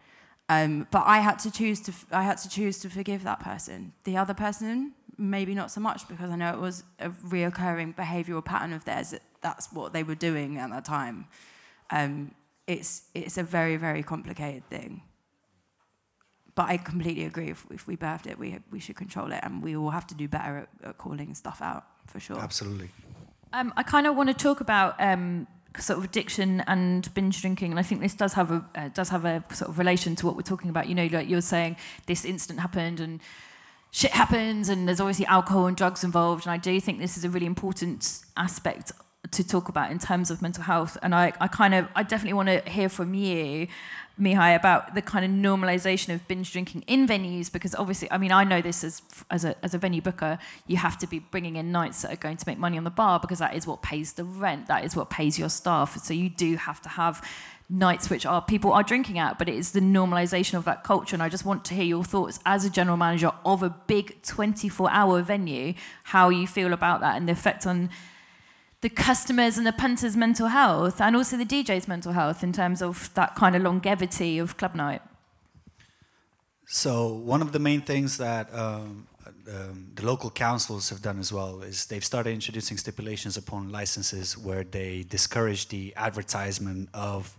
[0.50, 3.94] Um, but i had to choose to i had to choose to forgive that person.
[4.06, 8.46] The other person maybe not so much because i know it was a reoccurring behavioral
[8.46, 11.26] pattern of theirs that that's what they were doing at that time
[11.90, 12.32] um,
[12.66, 15.02] it's it's a very very complicated thing.
[16.56, 17.50] But I completely agree.
[17.50, 20.16] If, if we birthed it, we we should control it, and we all have to
[20.16, 22.40] do better at, at calling stuff out for sure.
[22.40, 22.90] Absolutely.
[23.54, 25.48] Um, I kind of want to talk about um,
[25.78, 29.10] sort of addiction and binge drinking, and I think this does have a uh, does
[29.10, 30.88] have a sort of relation to what we're talking about.
[30.88, 33.20] You know, like you're saying, this incident happened and
[33.92, 37.24] shit happens, and there's obviously alcohol and drugs involved, and I do think this is
[37.24, 38.92] a really important aspect
[39.32, 40.98] to talk about in terms of mental health.
[41.02, 43.68] And I, I kind of, I definitely want to hear from you,
[44.20, 48.32] Mihai, about the kind of normalization of binge drinking in venues, because obviously, I mean,
[48.32, 51.56] I know this as as a as a venue booker, you have to be bringing
[51.56, 53.82] in nights that are going to make money on the bar because that is what
[53.82, 55.98] pays the rent, that is what pays your staff.
[56.04, 57.24] So you do have to have
[57.70, 61.16] nights which are people are drinking at, but it is the normalization of that culture.
[61.16, 64.22] And I just want to hear your thoughts as a general manager of a big
[64.24, 67.90] 24 hour venue, how you feel about that and the effect on
[68.82, 72.82] the customers and the punters' mental health and also the DJ's mental health in terms
[72.82, 75.02] of that kind of longevity of club night?
[76.68, 79.08] So one of the main things that um,
[79.50, 84.38] um, the local councils have done as well is they've started introducing stipulations upon licenses
[84.38, 87.38] where they discourage the advertisement of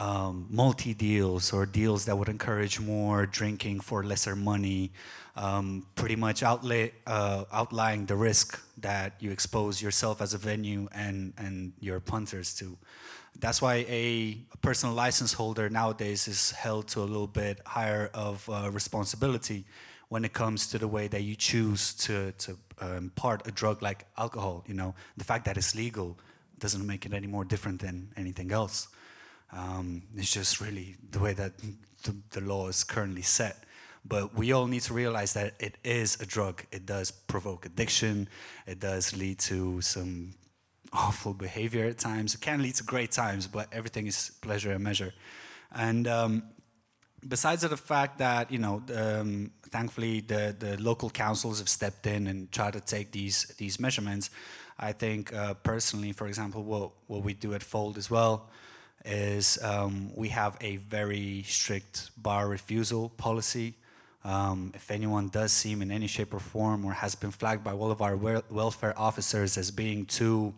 [0.00, 4.92] um, multi deals or deals that would encourage more drinking for lesser money,
[5.36, 10.88] um, pretty much outlay, uh, outlying the risk that you expose yourself as a venue
[10.92, 12.78] and, and your punters to.
[13.38, 18.46] That's why a, personal license holder nowadays is held to a little bit higher of
[18.50, 19.64] uh, responsibility
[20.10, 23.80] when it comes to the way that you choose to, to uh, impart a drug
[23.80, 24.64] like alcohol.
[24.66, 26.18] You know, the fact that it's legal
[26.58, 28.88] doesn't make it any more different than anything else.
[29.52, 31.52] Um, it's just really the way that
[32.02, 33.64] the, the law is currently set.
[34.04, 36.64] But we all need to realize that it is a drug.
[36.72, 38.28] It does provoke addiction.
[38.66, 40.34] It does lead to some
[40.92, 42.34] awful behavior at times.
[42.34, 45.12] It can lead to great times, but everything is pleasure and measure.
[45.72, 46.44] And um,
[47.26, 52.26] besides the fact that you know, um, thankfully the, the local councils have stepped in
[52.26, 54.30] and tried to take these these measurements.
[54.78, 58.48] I think uh, personally, for example, what what we do at Fold as well
[59.04, 63.74] is um, we have a very strict bar refusal policy.
[64.24, 67.72] Um, if anyone does seem in any shape or form or has been flagged by
[67.72, 70.52] all of our welfare officers as being too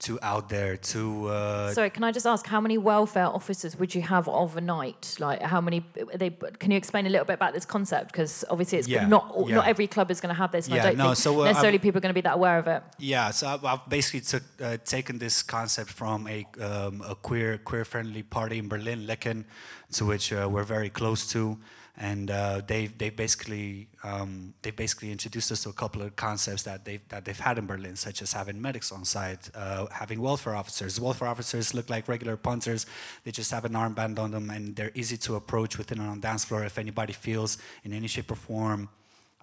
[0.00, 1.28] too out there, too.
[1.28, 5.16] Uh, Sorry, can I just ask how many welfare officers would you have overnight?
[5.20, 5.84] Like, how many?
[6.14, 8.10] They can you explain a little bit about this concept?
[8.10, 9.56] Because obviously, it's yeah, not yeah.
[9.56, 10.66] not every club is going to have this.
[10.66, 12.22] And yeah, I don't no, think so, uh, necessarily I've, people are going to be
[12.22, 12.82] that aware of it.
[12.98, 17.58] Yeah, so I've, I've basically took, uh, taken this concept from a um, a queer
[17.58, 19.44] queer friendly party in Berlin, Lecken,
[19.92, 21.58] to which uh, we're very close to
[21.96, 26.62] and uh, they they basically um, they basically introduced us to a couple of concepts
[26.62, 30.20] that they that they've had in Berlin, such as having medics on site, uh, having
[30.20, 31.00] welfare officers.
[31.00, 32.86] Welfare officers look like regular punters;
[33.24, 36.20] they just have an armband on them, and they're easy to approach within an on
[36.20, 38.88] dance floor if anybody feels in any shape or form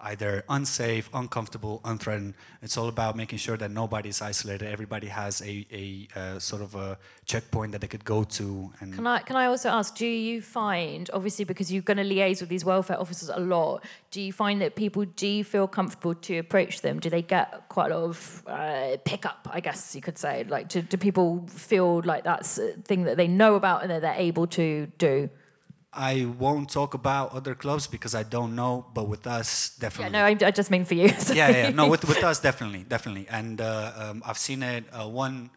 [0.00, 2.34] either unsafe, uncomfortable, unthreatened.
[2.62, 4.68] It's all about making sure that nobody's isolated.
[4.68, 8.72] Everybody has a, a, a, sort of a checkpoint that they could go to.
[8.80, 9.96] And can I can I also ask?
[9.96, 13.84] Do you find, obviously, because you're going to liaise with these welfare officers a lot,
[14.10, 17.00] do you find that people do feel comfortable to approach them?
[17.00, 19.48] Do they get quite a lot of uh, pickup?
[19.50, 20.44] I guess you could say.
[20.44, 24.02] Like, do, do people feel like that's a thing that they know about and that
[24.02, 25.28] they're able to do?
[25.92, 30.18] I won't talk about other clubs because I don't know, but with us, definitely.
[30.18, 31.04] Yeah, no, I, I just mean for you.
[31.32, 33.26] yeah, yeah, no, with, with us, definitely, definitely.
[33.30, 34.84] And uh, um, I've seen it.
[34.92, 35.50] Uh, one,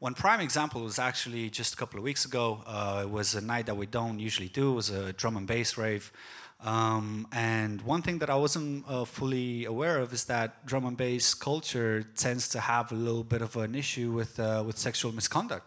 [0.00, 2.62] one prime example was actually just a couple of weeks ago.
[2.66, 4.72] Uh, it was a night that we don't usually do.
[4.72, 6.12] It was a drum and bass rave.
[6.60, 10.96] Um, and one thing that I wasn't uh, fully aware of is that drum and
[10.96, 15.12] bass culture tends to have a little bit of an issue with, uh, with sexual
[15.12, 15.64] misconduct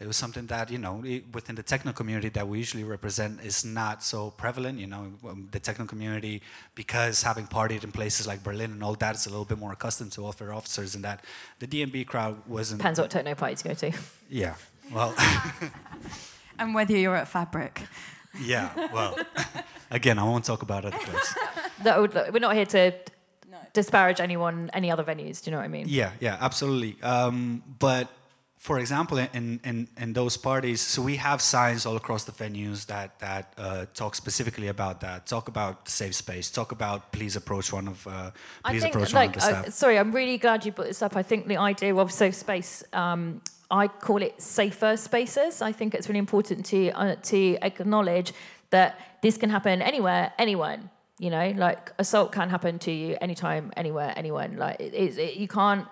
[0.00, 1.02] it was something that you know
[1.32, 5.48] within the techno community that we usually represent is not so prevalent you know um,
[5.52, 6.42] the techno community
[6.74, 9.72] because having partied in places like berlin and all that is a little bit more
[9.72, 11.24] accustomed to welfare officers and that
[11.60, 13.92] the DnB crowd wasn't depends what techno party to go to.
[14.28, 14.54] Yeah
[14.92, 15.14] well
[16.58, 17.82] and whether you're at fabric.
[18.40, 19.16] Yeah well
[19.90, 21.34] again i won't talk about other clubs
[21.84, 22.92] that would, we're not here to
[23.72, 25.86] disparage anyone any other venues do you know what i mean?
[25.88, 26.96] Yeah yeah absolutely.
[27.02, 28.08] Um, but
[28.56, 32.86] for example, in, in, in those parties, so we have signs all across the venues
[32.86, 37.72] that, that uh, talk specifically about that, talk about safe space, talk about please approach
[37.72, 38.30] one of, uh,
[38.66, 39.66] please think, approach like, one of the staff.
[39.66, 41.14] Uh, sorry, I'm really glad you brought this up.
[41.14, 45.60] I think the idea of safe space, um, I call it safer spaces.
[45.60, 48.32] I think it's really important to, uh, to acknowledge
[48.70, 50.90] that this can happen anywhere, anyone.
[51.18, 54.56] You know, like assault can happen to you anytime, anywhere, anyone.
[54.56, 55.86] Like it, it, it, you can't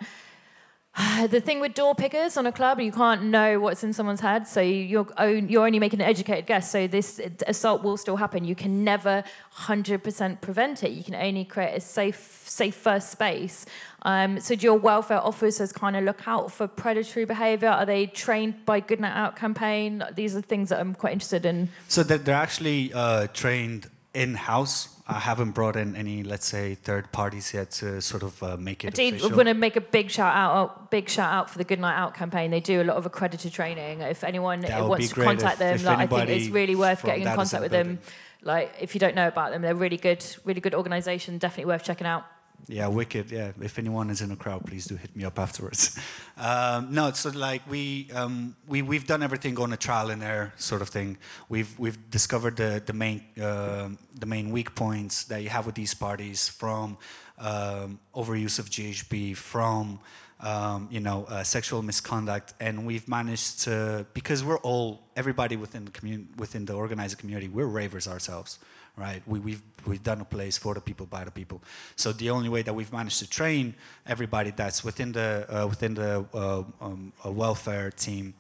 [1.30, 4.47] the thing with door pickers on a club, you can't know what's in someone's head,
[4.47, 5.07] so you're
[5.49, 6.70] you're only making an educated guess.
[6.70, 8.45] So this assault will still happen.
[8.45, 9.24] You can never
[9.57, 10.90] 100% prevent it.
[10.90, 13.64] You can only create a safe, safer space.
[14.03, 17.68] Um, so do your welfare officers kind of look out for predatory behaviour?
[17.68, 20.03] Are they trained by Good Night Out campaign?
[20.14, 21.70] These are things that I'm quite interested in.
[21.88, 27.10] So they're actually uh, trained in house I haven't brought in any, let's say, third
[27.10, 28.98] parties yet to sort of uh, make it.
[28.98, 31.80] I do want to make a big shout out, big shout out for the Good
[31.80, 32.52] Night Out campaign.
[32.52, 34.00] They do a lot of accredited training.
[34.00, 37.26] If anyone wants to contact if, them, if like, I think it's really worth getting
[37.26, 37.98] in contact with them.
[38.42, 41.38] Like, if you don't know about them, they're really good, really good organisation.
[41.38, 42.24] Definitely worth checking out.
[42.68, 43.30] Yeah, wicked.
[43.30, 45.98] Yeah, if anyone is in the crowd, please do hit me up afterwards.
[46.34, 50.52] Um, no, so like we um, we we've done everything on a trial and error
[50.56, 51.18] sort of thing.
[51.48, 55.74] We've we've discovered the the main uh, the main weak points that you have with
[55.74, 56.96] these parties from
[57.38, 60.00] um, overuse of GHB, from
[60.40, 65.84] um, you know uh, sexual misconduct, and we've managed to because we're all everybody within
[65.84, 68.58] the community within the organized community, we're ravers ourselves
[68.97, 69.22] right?
[69.26, 71.62] We, we've, we've done a place for the people, by the people.
[71.97, 73.74] So the only way that we've managed to train
[74.07, 78.34] everybody that's within the, uh, within the uh, um, welfare team,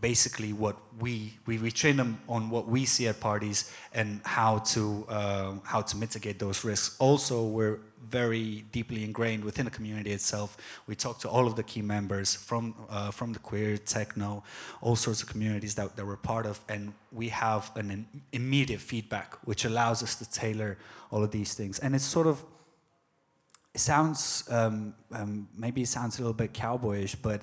[0.00, 4.58] basically what we, we, we train them on what we see at parties and how
[4.58, 6.96] to, uh, how to mitigate those risks.
[6.98, 7.78] Also, we're
[8.10, 10.56] very deeply ingrained within the community itself.
[10.86, 14.42] We talk to all of the key members from uh, from the queer, techno,
[14.80, 19.36] all sorts of communities that, that we're part of, and we have an immediate feedback,
[19.44, 20.78] which allows us to tailor
[21.10, 21.78] all of these things.
[21.78, 22.42] And it's sort of
[23.74, 27.42] it sounds um, um, maybe it sounds a little bit cowboyish, but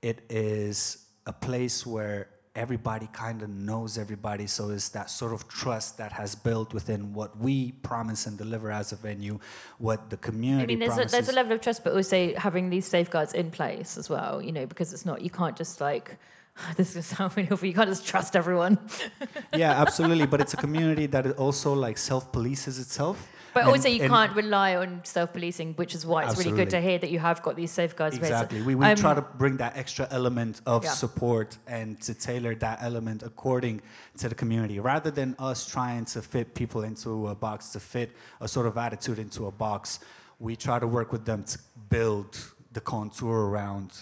[0.00, 4.46] it is a place where everybody kind of knows everybody.
[4.46, 8.70] So it's that sort of trust that has built within what we promise and deliver
[8.70, 9.38] as a venue,
[9.78, 10.62] what the community.
[10.62, 13.50] I mean, there's a, there's a level of trust, but also having these safeguards in
[13.50, 14.42] place as well.
[14.42, 16.18] You know, because it's not you can't just like.
[16.76, 17.66] This is sound really awful.
[17.66, 18.78] You can't just trust everyone.
[19.56, 20.26] yeah, absolutely.
[20.26, 23.26] But it's a community that also like self polices itself.
[23.54, 26.52] But and, also, you can't rely on self-policing, which is why it's absolutely.
[26.52, 28.16] really good to hear that you have got these safeguards.
[28.16, 28.62] Exactly.
[28.62, 30.90] We, we um, try to bring that extra element of yeah.
[30.90, 33.82] support and to tailor that element according
[34.18, 38.10] to the community, rather than us trying to fit people into a box, to fit
[38.40, 40.00] a sort of attitude into a box.
[40.38, 42.38] We try to work with them to build
[42.72, 43.92] the contour around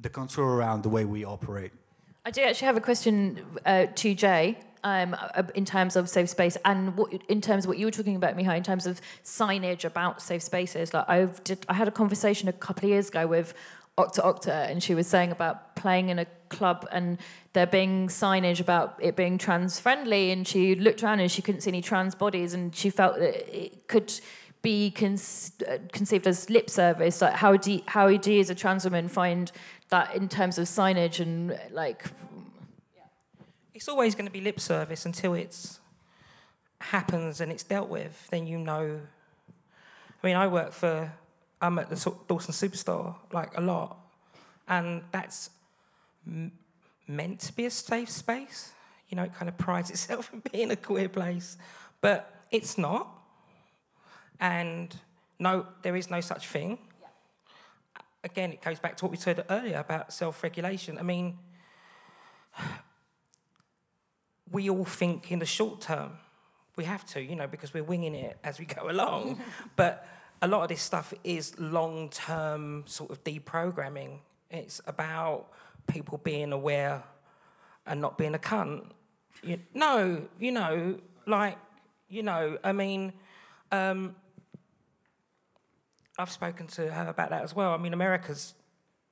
[0.00, 1.72] the contour around the way we operate.
[2.26, 5.14] I do actually have a question uh, to Jaye um,
[5.54, 8.36] in terms of safe space and what, in terms of what you were talking about,
[8.36, 10.92] Mihai, in terms of signage about safe spaces.
[10.92, 13.54] Like I did, I had a conversation a couple of years ago with
[13.96, 17.18] Octa Octa, and she was saying about playing in a club and
[17.52, 21.60] there being signage about it being trans friendly, and she looked around and she couldn't
[21.60, 24.12] see any trans bodies, and she felt that it could
[24.62, 25.16] be con-
[25.68, 27.22] uh, conceived as lip service.
[27.22, 29.52] Like how do you, how do you as a trans woman find
[29.90, 32.04] that in terms of signage and like
[33.74, 35.80] it's always going to be lip service until it's
[36.80, 38.28] happens and it's dealt with.
[38.30, 39.00] Then you know.
[40.22, 41.12] I mean, I work for
[41.60, 43.98] I'm at the Dalston Superstore like a lot,
[44.68, 45.50] and that's
[46.26, 46.52] m-
[47.06, 48.72] meant to be a safe space.
[49.08, 51.56] You know, it kind of prides itself in being a queer place,
[52.00, 53.08] but it's not.
[54.38, 54.94] And
[55.38, 56.78] no, there is no such thing.
[58.26, 60.98] Again, it goes back to what we said earlier about self-regulation.
[60.98, 61.38] I mean,
[64.50, 66.18] we all think in the short term.
[66.74, 69.40] We have to, you know, because we're winging it as we go along.
[69.76, 70.08] but
[70.42, 74.18] a lot of this stuff is long term sort of deprogramming.
[74.50, 75.46] It's about
[75.86, 77.04] people being aware
[77.86, 78.86] and not being a cunt.
[79.44, 80.98] You, no, you know,
[81.28, 81.58] like,
[82.08, 83.12] you know, I mean,
[83.70, 84.16] um,
[86.18, 87.72] I've spoken to her about that as well.
[87.72, 88.54] I mean, America's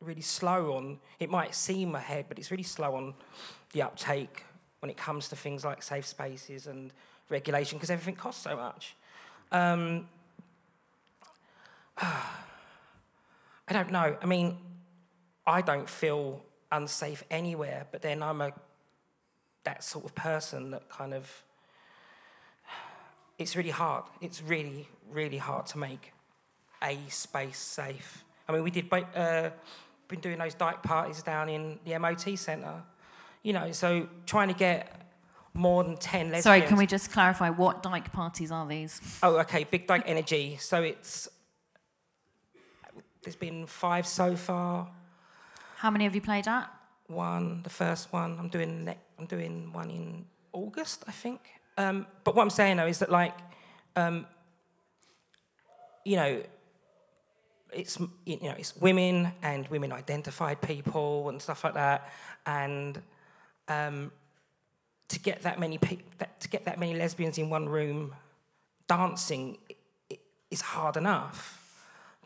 [0.01, 3.15] really slow on, it might seem ahead, but it's really slow on
[3.73, 4.45] the uptake
[4.81, 6.93] when it comes to things like safe spaces and
[7.29, 8.95] regulation because everything costs so much.
[9.53, 10.09] Um,
[11.99, 14.17] I don't know.
[14.21, 14.59] I mean,
[15.47, 18.53] I don't feel unsafe anywhere, but then I'm a
[19.65, 21.43] that sort of person that kind of
[23.39, 24.05] it's really hard.
[24.21, 26.13] It's really, really hard to make
[26.85, 28.25] a space safe.
[28.49, 29.51] I mean, we did uh,
[30.09, 32.83] been doing those dyke parties down in the MOT centre
[33.45, 34.91] you know, so trying to get
[35.53, 36.45] more than 10 lesbians.
[36.45, 39.01] Sorry, can we just clarify what dyke parties are these?
[39.23, 40.57] Oh, okay, Big Dyke Energy.
[40.59, 41.29] So it's,
[43.23, 44.89] there's been five so far.
[45.77, 46.69] How many have you played at?
[47.07, 48.37] One, the first one.
[48.39, 51.41] I'm doing, ne- I'm doing one in August, I think.
[51.77, 53.37] Um, but what I'm saying though is that, like,
[53.95, 54.27] um,
[56.05, 56.43] you know,
[57.75, 62.11] it's you know it's women and women identified people and stuff like that,
[62.47, 63.01] and
[63.69, 64.13] um,
[65.09, 68.15] to get that many pe- that, to get that many lesbians in one room
[68.87, 69.59] dancing
[70.51, 71.61] is hard enough.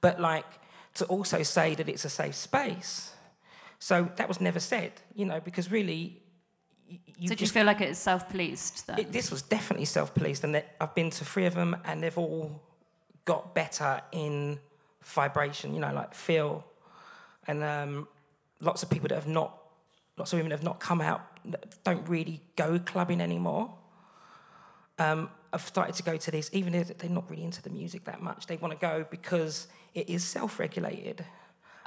[0.00, 0.46] But like
[0.94, 3.12] to also say that it's a safe space,
[3.78, 6.22] so that was never said, you know, because really.
[7.20, 9.00] You so do you just, feel like it's self-policed then?
[9.00, 12.16] it, this was definitely self-policed, and that I've been to three of them, and they've
[12.16, 12.62] all
[13.26, 14.58] got better in
[15.08, 15.74] vibration.
[15.74, 16.64] You know, like feel,
[17.46, 18.08] and um,
[18.60, 19.58] lots of people that have not,
[20.16, 21.22] lots of women have not come out,
[21.84, 23.74] don't really go clubbing anymore.
[24.98, 28.04] Um, have started to go to this, even if they're not really into the music
[28.04, 28.46] that much.
[28.46, 31.24] They want to go because it is self-regulated.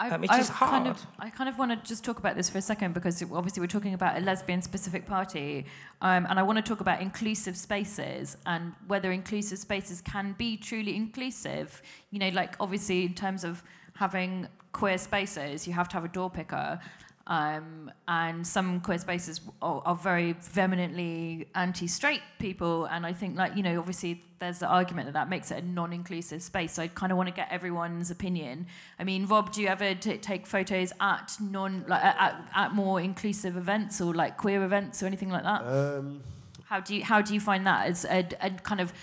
[0.01, 0.97] I, Um, it's just Kind hard.
[0.97, 3.61] of, I kind of want to just talk about this for a second because obviously
[3.61, 5.65] we're talking about a lesbian specific party,
[6.01, 10.57] um, and I want to talk about inclusive spaces and whether inclusive spaces can be
[10.57, 11.81] truly inclusive.
[12.09, 13.61] You know, like obviously in terms of
[13.95, 16.79] having queer spaces, you have to have a door picker.
[17.27, 23.55] Um, and some queer spaces are, are very vehemently anti-straight people, and I think, like
[23.55, 26.73] you know, obviously there's the argument that that makes it a non-inclusive space.
[26.73, 28.65] So I kind of want to get everyone's opinion.
[28.99, 32.99] I mean, Rob, do you ever t- take photos at non, like at, at more
[32.99, 35.61] inclusive events or like queer events or anything like that?
[35.61, 36.23] Um,
[36.65, 38.93] How do you how do you find that as a, a kind of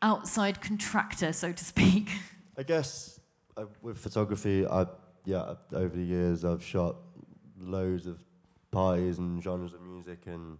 [0.00, 2.08] outside contractor, so to speak?
[2.56, 3.20] I guess
[3.56, 4.86] uh, with photography, I
[5.24, 6.96] yeah over the years I've shot
[7.64, 8.22] loads of
[8.70, 10.58] parties and genres of music and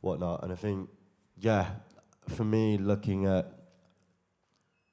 [0.00, 0.88] whatnot, and I think
[1.40, 1.66] yeah,
[2.28, 3.52] for me looking at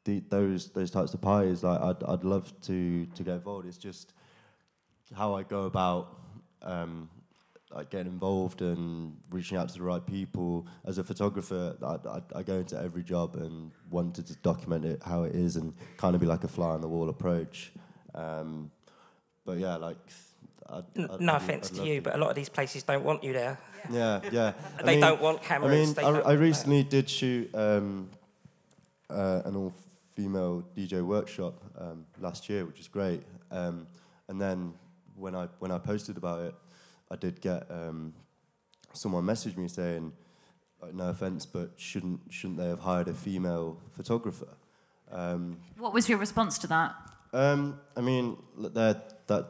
[0.03, 3.67] the, those those types of parties, like I'd I'd love to to get involved.
[3.67, 4.13] It's just
[5.15, 6.17] how I go about.
[6.61, 7.09] Um,
[7.73, 10.65] like getting involved and reaching out to the right people.
[10.85, 15.01] As a photographer, I, I, I go into every job and wanted to document it
[15.03, 17.73] how it is and kind of be like a fly on the wall approach.
[18.13, 18.71] Um,
[19.45, 19.97] but yeah, like.
[20.69, 22.83] I'd, N- I'd- no offense I'd to love you, but a lot of these places
[22.83, 23.59] don't want you there.
[23.91, 24.53] yeah, yeah.
[24.79, 25.71] I They mean- don't want cameras.
[25.71, 26.37] I mean, I, don't I want that.
[26.39, 28.09] recently did shoot um,
[29.09, 33.21] uh, an all-female DJ workshop um, last year, which is great.
[33.51, 33.87] Um,
[34.27, 34.73] and then
[35.15, 36.55] when I when I posted about it,
[37.11, 38.13] I did get um,
[38.93, 40.11] someone message me saying,
[40.81, 44.47] like, "No offense, but shouldn't shouldn't they have hired a female photographer?"
[45.11, 46.95] Um, What was your response to that?
[47.33, 49.45] um, I mean, l- they're that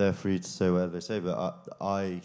[0.00, 1.52] they're free to say whatever they say, but I
[1.98, 2.20] I,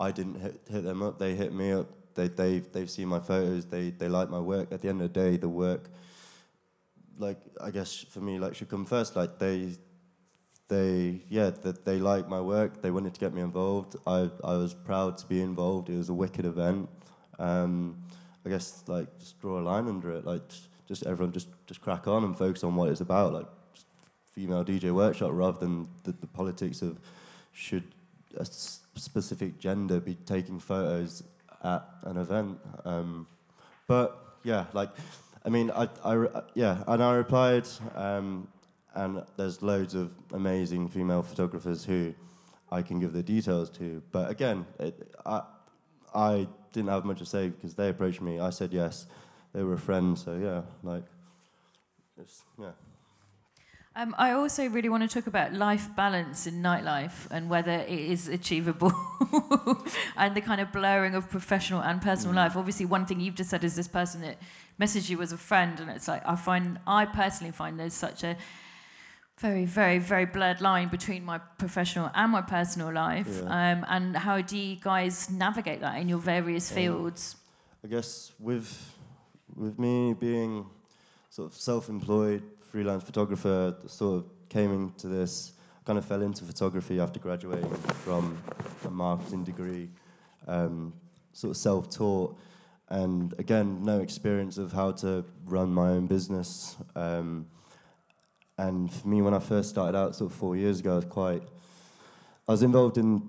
[0.00, 1.18] I didn't hit, hit them up.
[1.20, 1.86] They hit me up.
[2.14, 3.66] They they they've seen my photos.
[3.66, 4.72] They they like my work.
[4.72, 5.88] At the end of the day, the work,
[7.16, 9.16] like I guess for me, like should come first.
[9.16, 9.72] Like they.
[10.68, 12.82] They yeah that they like my work.
[12.82, 13.94] They wanted to get me involved.
[14.04, 15.88] I I was proud to be involved.
[15.88, 16.88] It was a wicked event.
[17.38, 18.02] Um,
[18.44, 20.24] I guess like just draw a line under it.
[20.26, 20.42] Like
[20.88, 23.32] just everyone just just crack on and focus on what it's about.
[23.32, 23.46] Like
[24.36, 26.98] female DJ workshop rather than the, the politics of
[27.52, 27.84] should
[28.36, 31.22] a s- specific gender be taking photos
[31.64, 32.58] at an event.
[32.84, 33.26] Um,
[33.86, 34.90] but yeah, like
[35.44, 38.48] I mean, I, I yeah, and I replied, um,
[38.94, 42.12] and there's loads of amazing female photographers who
[42.70, 44.02] I can give the details to.
[44.12, 45.42] But again, it, I
[46.14, 48.38] I didn't have much to say because they approached me.
[48.38, 49.06] I said yes.
[49.54, 51.04] They were a friend, so yeah, like,
[52.20, 52.72] it's, yeah.
[53.98, 57.88] Um, I also really want to talk about life balance in nightlife and whether it
[57.88, 58.92] is achievable
[60.18, 62.36] and the kind of blurring of professional and personal Mm.
[62.36, 62.56] life.
[62.56, 64.36] Obviously, one thing you've just said is this person that
[64.78, 68.22] messaged you as a friend, and it's like I find, I personally find there's such
[68.22, 68.36] a
[69.38, 73.28] very, very, very blurred line between my professional and my personal life.
[73.42, 73.72] Yeah.
[73.72, 77.36] Um, and how do you guys navigate that in your various Um, fields?
[77.82, 78.92] I guess with
[79.54, 80.66] with me being
[81.30, 85.52] sort of self-employed freelance photographer, sort of came into this,
[85.84, 88.38] kind of fell into photography after graduating from
[88.84, 89.88] a marketing degree,
[90.46, 90.92] um,
[91.32, 92.36] sort of self-taught,
[92.88, 96.76] and again, no experience of how to run my own business.
[96.94, 97.46] Um,
[98.58, 101.04] and for me, when I first started out, sort of four years ago, I was
[101.04, 101.42] quite,
[102.48, 103.28] I was involved in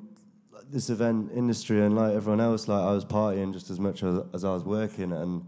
[0.70, 4.22] this event industry, and like everyone else, like I was partying just as much as,
[4.34, 5.48] as I was working, and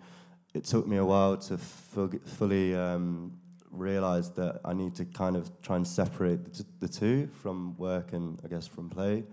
[0.54, 3.38] it took me a while to fu- fully um,
[3.72, 7.78] realize that I need to kind of try and separate the, t- the two from
[7.78, 9.24] work and I guess from play.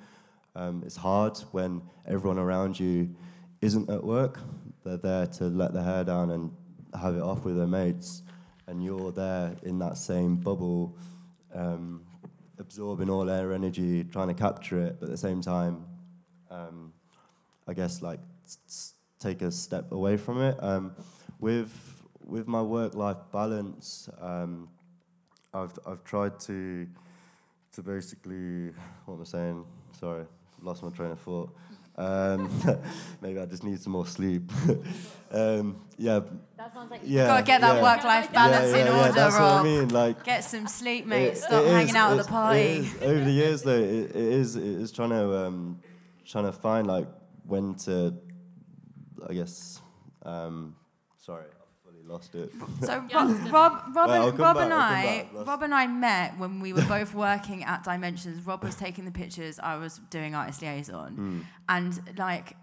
[0.55, 3.15] Um, it's hard when everyone around you
[3.61, 4.41] isn't at work.
[4.85, 6.51] They're there to let their hair down and
[6.99, 8.23] have it off with their mates,
[8.67, 10.97] and you're there in that same bubble,
[11.55, 12.03] um,
[12.59, 15.85] absorbing all their energy, trying to capture it, but at the same time,
[16.51, 16.93] um,
[17.69, 20.57] I guess like s- s- take a step away from it.
[20.63, 20.93] Um,
[21.39, 21.86] with
[22.27, 24.69] with my work life balance, um,
[25.55, 26.87] I've I've tried to
[27.73, 28.73] to basically
[29.05, 29.65] what am I saying?
[29.99, 30.25] Sorry,
[30.61, 31.55] lost my train of thought.
[31.99, 32.51] Um,
[33.23, 34.51] maybe I just need some more sleep.
[35.31, 36.21] um, yeah.
[36.59, 37.83] That sounds like yeah, Gotta get that yeah.
[37.83, 39.89] work-life balance yeah, in order, That's what I mean.
[39.89, 41.29] Like Get some sleep, mate.
[41.29, 42.91] it- Stop it hanging is- out at the party.
[43.01, 45.81] over the years, though, it, it is it is trying to um,
[46.27, 47.09] trying to find like
[47.47, 48.15] when to,
[49.27, 49.81] I guess.
[50.23, 50.75] Um,
[51.19, 51.47] sorry,
[52.07, 52.53] lost it.
[52.83, 55.33] So Rob, Rob, Rob, Well, and, Rob back, and I'll come I, back.
[55.33, 58.47] That's- Rob and I met when we were both working at Dimensions.
[58.47, 61.41] Rob was taking the pictures, I was doing artist liaison, Hmm.
[61.69, 62.57] and like.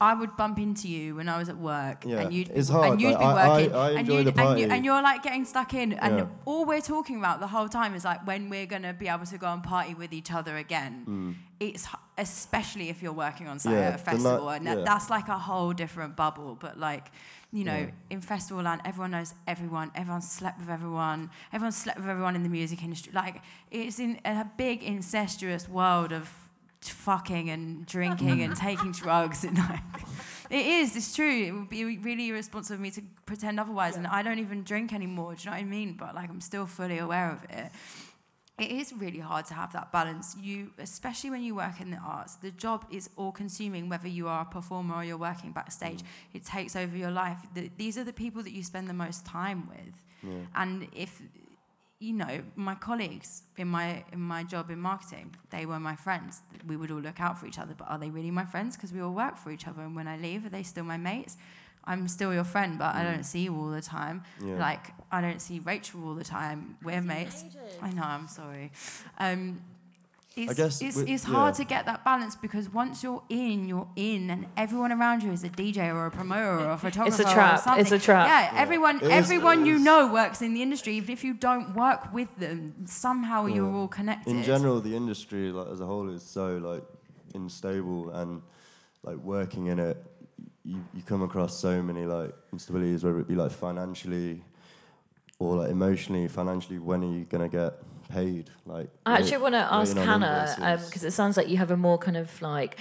[0.00, 2.74] I would bump into you when I was at work, Yeah, and you'd it's be,
[2.74, 5.00] hard, and you'd like, be I- I- working, I and, you'd, and, you, and you're
[5.00, 6.26] like getting stuck in, and Yeah.
[6.44, 9.38] all we're talking about the whole time is like when we're gonna be able to
[9.38, 11.36] go and party with each other again.
[11.60, 11.86] It's
[12.18, 13.76] especially if you're working on say Hmm.
[13.76, 14.84] Yeah, at a festival, night- and that, yeah.
[14.84, 16.56] that's like a whole different bubble.
[16.60, 17.10] But like,
[17.54, 18.14] you know, Yeah.
[18.14, 19.92] in festival land, everyone knows everyone.
[19.94, 21.30] Everyone slept with everyone.
[21.52, 23.12] Everyone slept with everyone in the music industry.
[23.12, 23.36] Like,
[23.70, 26.28] it's in a big incestuous world of
[26.80, 29.44] fucking and drinking and taking drugs.
[29.44, 29.80] And like,
[30.50, 30.96] it is.
[30.96, 31.30] It's true.
[31.48, 33.96] It would be really irresponsible of me to pretend otherwise.
[33.96, 35.34] And I don't even drink anymore.
[35.34, 35.94] Do you know what I mean?
[35.96, 37.70] But like, I'm still fully aware of it.
[38.58, 40.36] It is really hard to have that balance.
[40.40, 43.88] You, especially when you work in the arts, the job is all-consuming.
[43.88, 46.06] Whether you are a performer or you're working backstage, mm.
[46.34, 47.38] it takes over your life.
[47.54, 50.04] The, these are the people that you spend the most time with.
[50.54, 51.20] And if
[51.98, 56.42] you know my colleagues in my in my job in marketing, they were my friends.
[56.66, 57.74] We would all look out for each other.
[57.76, 58.76] But are they really my friends?
[58.76, 59.82] Because we all work for each other.
[59.82, 61.36] And when I leave, are they still my mates?
[61.86, 64.22] I'm still your friend, but I don't see you all the time.
[64.42, 64.56] Yeah.
[64.56, 66.76] Like I don't see Rachael all the time.
[66.82, 67.44] We're mates.
[67.82, 68.02] I know.
[68.02, 68.72] I'm sorry.
[69.18, 69.60] Um,
[70.36, 71.58] it's, guess it's, with- it's hard yeah.
[71.58, 75.44] to get that balance because once you're in, you're in, and everyone around you is
[75.44, 77.22] a DJ or a promoter or a photographer.
[77.22, 77.60] Or trap.
[77.60, 77.80] something.
[77.82, 78.26] It's a trap.
[78.26, 79.82] Yeah, everyone, It is- everyone it you is.
[79.82, 80.96] know works in the industry.
[80.96, 84.30] Even if you don't work with them, somehow you're all connected.
[84.30, 86.82] in general, the industry like as a whole is so like
[87.34, 88.42] unstable and
[89.04, 89.96] like working in it,
[90.64, 94.42] you, you come across so many like instabilities, whether it be like financially
[95.38, 96.26] or like emotionally.
[96.28, 97.74] Financially, when are you gonna get
[98.08, 98.50] paid?
[98.64, 101.98] Like I actually want to ask Hannah because it sounds like you have a more
[101.98, 102.76] kind of like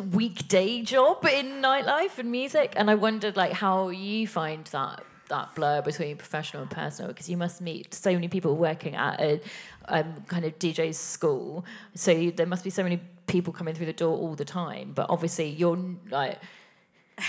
[0.00, 5.54] weekday job in nightlife and music, and I wondered like how you find that that
[5.54, 9.40] blur between professional and personal because you must meet so many people working at a
[9.88, 13.86] um, kind of DJ's school, so you, there must be so many people coming through
[13.86, 14.92] the door all the time.
[14.94, 15.78] But obviously, you're
[16.10, 16.38] like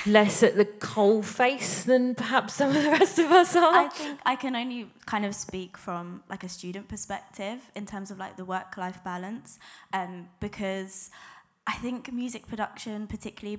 [0.05, 3.85] less at the coal face than perhaps some of the rest of us are.
[3.85, 8.09] I think I can only kind of speak from like a student perspective in terms
[8.11, 9.59] of like the work-life balance,
[9.91, 11.09] um, because
[11.65, 13.57] I think music production, particularly,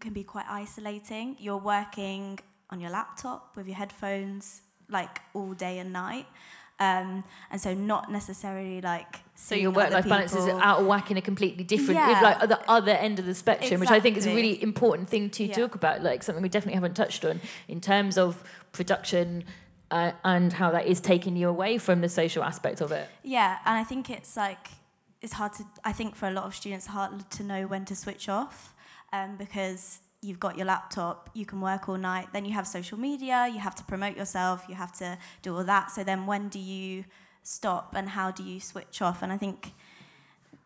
[0.00, 1.36] can be quite isolating.
[1.38, 2.38] You're working
[2.70, 6.26] on your laptop with your headphones like all day and night,
[6.78, 9.20] um, and so not necessarily like.
[9.34, 12.20] So your work-life balance is out of whack in a completely different, Yeah.
[12.22, 15.28] like the other end of the spectrum, which I think is a really important thing
[15.30, 15.54] to Yeah.
[15.54, 19.44] talk about, like something we definitely haven't touched on in terms of production
[19.90, 23.08] uh, and how that is taking you away from the social aspect of it.
[23.22, 24.70] Yeah, and I think it's like
[25.22, 25.64] it's hard to.
[25.84, 28.74] I think for a lot of students, hard to know when to switch off,
[29.12, 32.98] um, because you've got your laptop, you can work all night, then you have social
[32.98, 35.90] media, you have to promote yourself, you have to do all that.
[35.90, 37.04] So then, when do you
[37.42, 39.22] stop, and how do you switch off?
[39.22, 39.72] And I think,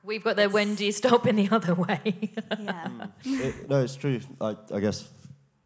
[0.02, 2.00] We've got the when do you stop in the other way.
[2.58, 2.88] yeah,
[3.22, 4.20] It, no, it's true.
[4.38, 5.06] Like I guess,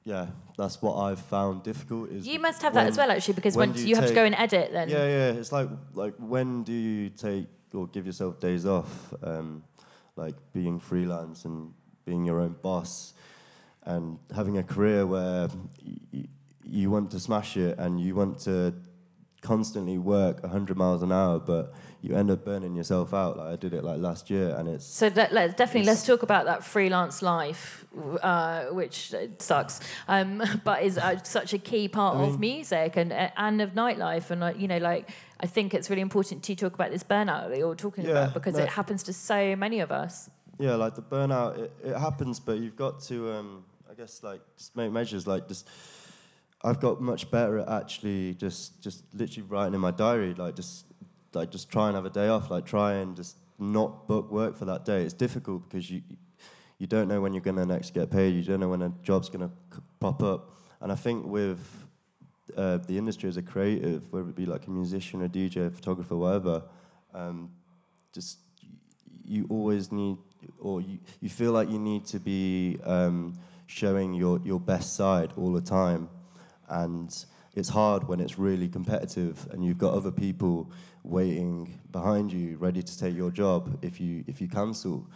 [0.05, 0.27] yeah,
[0.59, 2.11] that's what I've found difficult.
[2.11, 4.09] Is you must have that as well, actually, because when when, do you, you have
[4.09, 5.39] to go and edit, then Yeah, yeah.
[5.39, 9.15] It's like like when do you take or give yourself days off?
[9.23, 9.63] Um,
[10.17, 11.73] like being freelance and
[12.05, 13.15] being your own boss,
[13.87, 15.49] and having a career where
[16.13, 16.25] y-
[16.65, 18.75] you want to smash it and you want to
[19.43, 23.37] constantly work 100 miles an hour, but you end up burning yourself out.
[23.37, 26.07] Like I did it like last year, and it's So let, let, definitely It's- let's
[26.07, 27.85] talk about that freelance life,
[28.23, 32.97] uh, which uh, sucks, um, but is uh, such a key part I of music
[32.97, 34.31] and uh, and of nightlife.
[34.31, 35.11] And like you know, like
[35.41, 38.35] I think it's really important to talk about this burnout that you're talking Yeah, about
[38.35, 38.61] because no.
[38.65, 40.31] it happens to so many of us.
[40.59, 43.65] Yeah, like the burnout, it, it happens, but you've got to, um,
[43.95, 45.25] I guess, like just make measures.
[45.25, 45.69] Like just,
[46.65, 50.87] I've got much better at actually just, just literally writing in my diary, like just,
[51.33, 54.57] like just try and have a day off, like try and just not book work
[54.57, 55.03] for that day.
[55.03, 56.03] It's difficult because you,
[56.79, 58.35] you don't know when you're gonna next get paid.
[58.35, 60.51] You don't know when a job's gonna c- pop up.
[60.81, 61.87] And I think with
[62.57, 65.71] uh, the industry as a creative, whether it be like a musician, a DJ, a
[65.71, 66.65] photographer, whatever,
[67.15, 67.53] um,
[68.13, 68.39] just
[69.25, 70.19] you always need,
[70.59, 75.33] or you, you feel like you need to be um, showing your, your best side
[75.37, 76.09] all the time.
[76.69, 77.15] And
[77.55, 80.71] it's hard when it's really competitive and you've got other people
[81.05, 85.07] waiting behind you, ready to take your job if you if you cancel.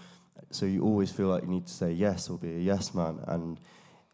[0.51, 3.19] So you always feel like you need to say yes or be a yes man,
[3.27, 3.59] and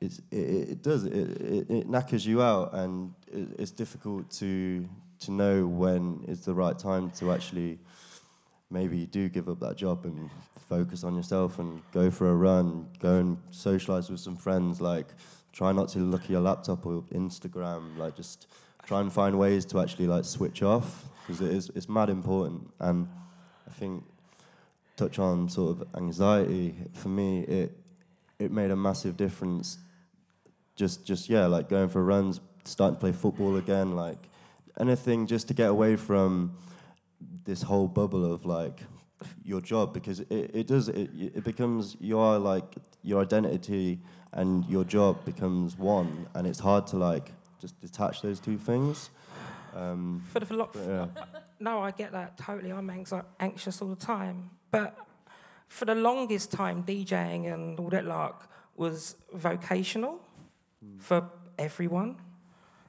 [0.00, 4.88] it, it does it, it, it knackers you out, and it, it's difficult to
[5.20, 7.78] to know when is the right time to actually
[8.74, 10.28] maybe you do give up that job and
[10.68, 15.06] focus on yourself and go for a run, go and socialize with some friends, like
[15.52, 18.48] try not to look at your laptop or Instagram, like just
[18.84, 22.68] try and find ways to actually like switch off because it is it's mad important.
[22.80, 23.08] And
[23.68, 24.04] I think
[24.96, 27.78] touch on sort of anxiety for me it
[28.38, 29.78] it made a massive difference.
[30.74, 34.28] Just just yeah like going for runs starting to play football again like
[34.80, 36.56] anything just to get away from
[37.44, 38.80] this whole bubble of like
[39.44, 44.00] your job because it, it does it, it becomes your like your identity
[44.32, 49.10] and your job becomes one and it's hard to like just detach those two things
[49.74, 51.06] um, For the lot, yeah.
[51.60, 52.70] no, I get that totally.
[52.70, 54.50] I'm anxi- anxious all the time.
[54.70, 54.96] But
[55.66, 60.20] for the longest time, DJing and all that lark was vocational
[60.98, 61.28] for
[61.58, 62.16] everyone.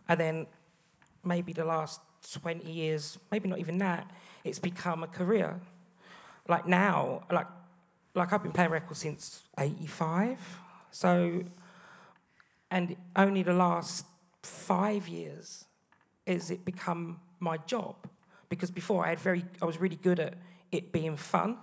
[0.08, 0.48] And then
[1.24, 2.02] maybe the last
[2.34, 4.10] 20 years, maybe not even that,
[4.46, 5.60] it's become a career.
[6.48, 7.48] Like now, like,
[8.14, 10.40] like I've been playing records since 85.
[10.92, 11.44] So,
[12.72, 14.06] and only the last
[14.44, 15.66] five years
[16.26, 17.96] is it become my job
[18.48, 20.36] because before I had very I was really good at
[20.72, 21.58] it being fun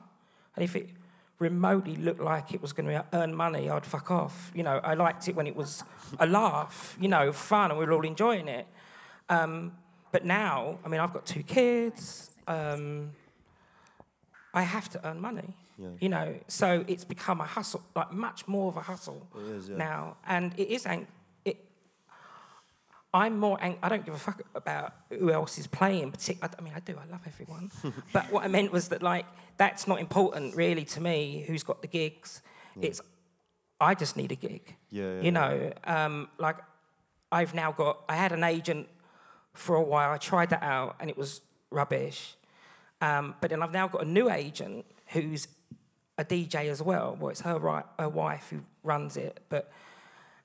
[0.56, 0.90] and if it
[1.38, 4.94] remotely looked like it was going to earn money I'd fuck off you know I
[4.94, 5.84] liked it when it was
[6.18, 8.66] a laugh you know fun and we were all enjoying it
[9.28, 9.72] um,
[10.10, 13.10] but now I mean I've got two kids um,
[14.54, 15.88] I have to earn money Yeah.
[16.00, 19.26] you know so it's become a hustle like much more of a hustle
[19.56, 19.76] is, yeah.
[19.76, 21.06] now and it is ang-
[21.44, 21.58] it
[23.14, 23.58] I'm more.
[23.60, 26.12] Ang- I don't give a fuck about who else is playing.
[26.12, 26.94] Partic- I, mean, I do.
[26.96, 27.70] I love everyone.
[28.12, 29.26] but what I meant was that like
[29.58, 31.44] that's not important really to me.
[31.46, 32.40] Who's got the gigs?
[32.80, 33.02] It's
[33.78, 34.76] I just need a gig.
[34.90, 36.56] Yeah, yeah, you know, um, like
[37.30, 38.02] I've now got.
[38.08, 38.88] I had an agent
[39.52, 40.10] for a while.
[40.10, 42.34] I tried that out and it was rubbish.
[43.00, 45.48] Um, but then I've now got a new agent who's
[46.18, 47.16] a DJ as well.
[47.18, 49.40] Well, it's her right, her wife who runs it.
[49.48, 49.70] But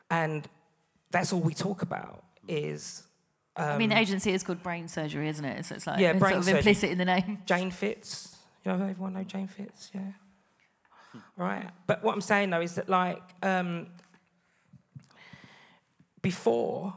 [0.09, 0.47] and
[1.11, 3.03] that's all we talk about is
[3.55, 5.65] I mean, the agency is called brain surgery, isn't it?
[5.65, 6.59] So it's like Yeah, it's brain sort of surgery.
[6.59, 7.39] implicit in the name.
[7.45, 8.35] Jane Fitz.
[8.63, 10.01] You know, everyone know Jane Fitz, yeah.
[11.35, 11.67] Right.
[11.87, 13.87] But what I'm saying though is that like um,
[16.21, 16.93] before,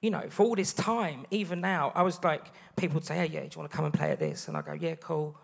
[0.00, 3.26] you know, for all this time, even now, I was like, people would say, "Hey,
[3.26, 5.36] yeah, do you want to come and play at this?" And I go, "Yeah, cool."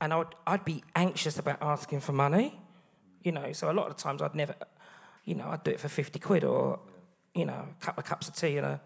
[0.00, 2.60] And I'd I'd be anxious about asking for money,
[3.22, 3.52] you know.
[3.52, 4.54] So a lot of the times I'd never,
[5.24, 6.78] you know, I'd do it for fifty quid or,
[7.34, 8.80] you know, a couple of cups of tea and a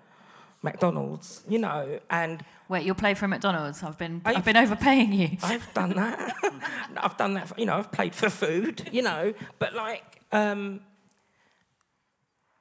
[0.63, 3.83] McDonald's, you know, and Wait, you'll play for McDonald's.
[3.83, 5.37] I've been I've- I've been overpaying you.
[5.43, 6.35] I've done that.
[6.97, 7.49] I've done that.
[7.49, 8.89] For, you know, I've played for food.
[8.93, 10.81] You know, but like, um,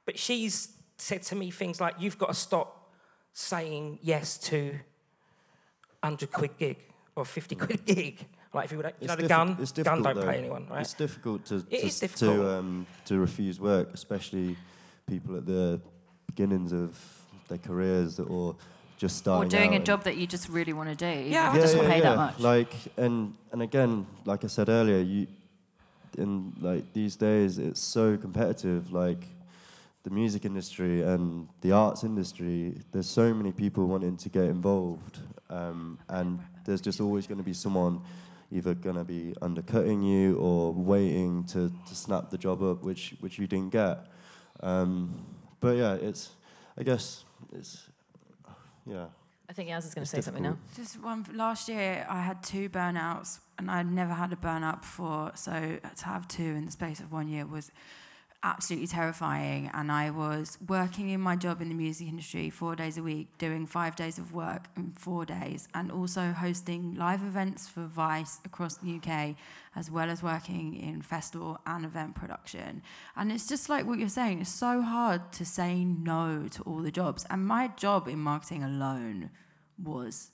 [0.06, 0.68] but she's
[1.00, 2.90] said to me things like, "You've got to stop
[3.32, 4.78] saying yes to
[6.02, 6.76] hundred quid gig
[7.16, 9.84] or fifty quid gig." Like if you would, you know, the diffi- gun, it's gun
[9.84, 10.32] difficult, don't though.
[10.32, 10.80] pay anyone, right?
[10.80, 12.36] It's difficult to It to, is difficult.
[12.36, 14.56] to um to refuse work, especially
[15.06, 15.80] people at the
[16.26, 16.98] beginnings of
[17.48, 18.56] their careers or
[18.98, 19.46] just starting.
[19.46, 21.06] Or starting doing a job that you just really want to do.
[21.20, 21.50] even Yeah.
[21.50, 22.02] if it yeah, doesn't yeah, pay yeah.
[22.10, 22.38] that much.
[22.40, 25.26] Like and and again, like I said earlier, you
[26.18, 28.92] in like these days it's so competitive.
[28.92, 29.22] Like
[30.02, 35.18] the music industry and the arts industry, there's so many people wanting to get involved,
[35.50, 38.00] um, and there's just always going to be someone
[38.52, 43.14] either going to be undercutting you or waiting to, to snap the job up, which
[43.20, 44.06] which you didn't get.
[44.60, 45.14] Um,
[45.60, 46.30] but yeah, it's
[46.78, 47.88] I guess it's
[48.86, 49.06] yeah.
[49.48, 50.56] I think Yaz is going to It's say something now.
[50.76, 51.26] Just one.
[51.34, 55.32] Last year, I had two burnouts, and I'd never had a burnout before.
[55.34, 57.72] So to have two in the space of one year was
[58.42, 59.70] absolutely terrifying.
[59.74, 63.36] And I was working in my job in the music industry four days a week,
[63.38, 68.40] doing five days of work in four days, and also hosting live events for Vice
[68.44, 69.36] across the UK,
[69.76, 72.82] as well as working in festival and event production.
[73.16, 76.78] And it's just like what you're saying, it's so hard to say no to all
[76.78, 77.26] the jobs.
[77.28, 79.30] And my job in marketing alone
[79.82, 80.30] was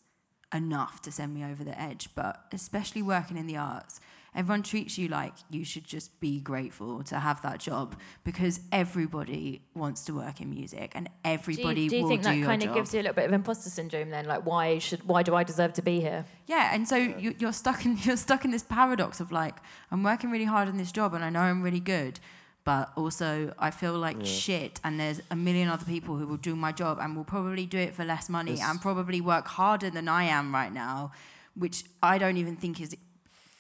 [0.55, 2.09] enough to send me over the edge.
[2.15, 4.01] But especially working in the arts,
[4.37, 9.63] everyone treats you like you should just be grateful to have that job because everybody
[9.75, 12.29] wants to work in music and everybody Do everybody you, do you will think do
[12.29, 12.71] that your kind job.
[12.71, 14.27] of gives you a little bit of imposter syndrome then?
[14.27, 16.25] Like, why should, why do I deserve to be here?
[16.47, 19.57] Yeah, and so you, you're stuck in you're stuck in this paradox of like
[19.91, 22.21] I'm working really hard in this job and I know I'm really good,
[22.65, 26.55] but also I feel like shit, and there's a million other people who will do
[26.57, 29.89] my job and will probably do it for less money It's- and probably work harder
[29.91, 31.13] than I am right now,
[31.55, 32.95] which I don't even think is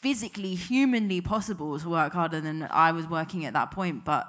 [0.06, 4.04] physically, humanly possible to work harder than I was working at that point.
[4.04, 4.24] But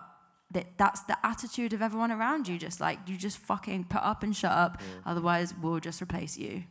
[0.49, 2.57] that, that's the attitude of everyone around you.
[2.57, 6.63] Just like you just fucking put up and shut up, otherwise we'll just replace you.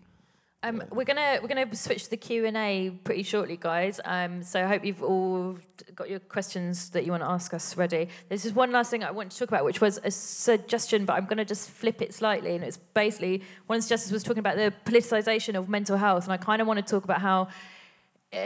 [0.64, 4.00] Um, we're gonna we're gonna switch to the Q and A pretty shortly, guys.
[4.04, 5.56] Um, so I hope you've all
[5.94, 8.08] got your questions that you want to ask us ready.
[8.28, 11.12] This is one last thing I want to talk about, which was a suggestion, but
[11.12, 14.40] I'm gonna just flip it slightly, and it's basically one of the suggestions was talking
[14.40, 17.46] about the politicization of mental health, and I kind of want to talk about how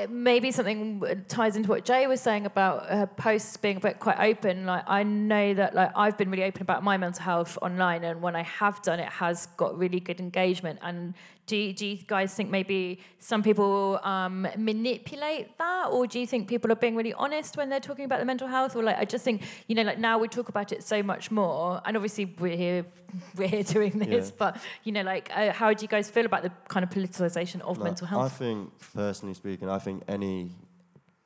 [0.09, 4.19] maybe something ties into what Jaye was saying about her posts being a bit quite
[4.21, 4.67] open.
[4.67, 8.23] Like I know that like I've been really open about my mental health online, and
[8.23, 10.79] when I have done it, has got really good engagement.
[10.83, 11.15] And
[11.51, 16.27] do you, do you guys think maybe some people um, manipulate that, or do you
[16.33, 18.77] think people are being really honest when they're talking about the mental health?
[18.77, 21.31] Or like I just think you know like now we talk about it so much
[21.31, 22.85] more, and obviously we're here
[23.37, 24.37] we're here doing this, Yeah.
[24.43, 24.53] but
[24.85, 27.79] you know like uh, how do you guys feel about the kind of politicization of
[27.79, 28.27] Like, mental health?
[28.27, 30.51] I think, personally speaking, I think any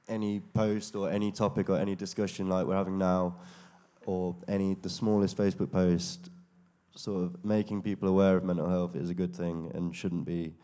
[0.09, 3.37] any post or any topic or any discussion like we're having now,
[4.07, 6.31] or any the smallest Facebook post,
[6.97, 10.55] sort of making people aware of mental health is a good thing and shouldn't be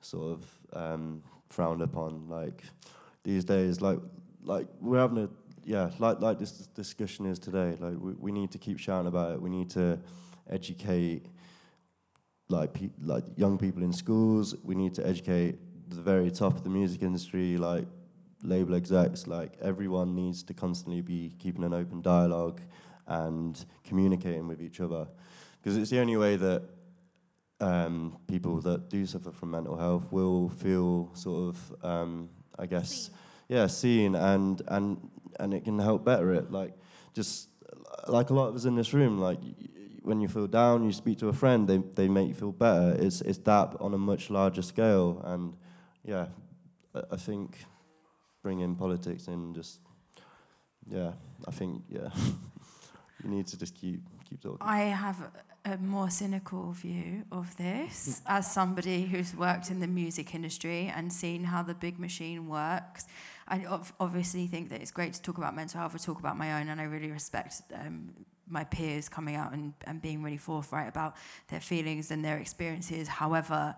[0.00, 2.28] sort of um, frowned upon.
[2.28, 2.64] Like
[3.22, 3.98] these days, like
[4.42, 5.28] like we're having a
[5.64, 7.76] yeah, like like this discussion is today.
[7.78, 9.42] Like we, we need to keep shouting about it.
[9.42, 9.98] We need to
[10.48, 11.26] educate
[12.48, 14.54] like pe- like young people in schools.
[14.62, 15.58] We need to educate
[15.88, 17.86] the very top of the music industry, like
[18.42, 19.26] label execs.
[19.26, 22.60] Like everyone needs to constantly be keeping an open dialogue
[23.08, 25.08] and communicating with each other,
[25.66, 26.62] because it's the only way that
[27.58, 33.10] um, people that do suffer from mental health will feel sort of, um, I guess,
[33.48, 35.10] yeah, seen and and
[35.40, 36.52] and it can help better it.
[36.52, 36.72] Like
[37.14, 37.48] just
[38.06, 39.40] like a lot of us in this room, like
[40.02, 42.96] when you feel down, you speak to a friend, they they make you feel better.
[43.00, 45.56] It's it's that on a much larger scale, and
[46.04, 46.26] yeah,
[46.94, 47.58] I, I think
[48.40, 49.80] bringing politics in just
[50.88, 51.10] yeah,
[51.48, 52.10] I think yeah,
[53.24, 54.58] you need to just keep keep talking.
[54.60, 55.16] I have
[55.66, 61.12] a more cynical view of this as somebody who's worked in the music industry and
[61.12, 63.06] seen how the big machine works.
[63.48, 63.66] I
[63.98, 66.68] obviously think that it's great to talk about mental health or talk about my own,
[66.68, 68.10] and I really respect um,
[68.48, 71.16] my peers coming out and, and being really forthright about
[71.48, 73.08] their feelings and their experiences.
[73.08, 73.74] However,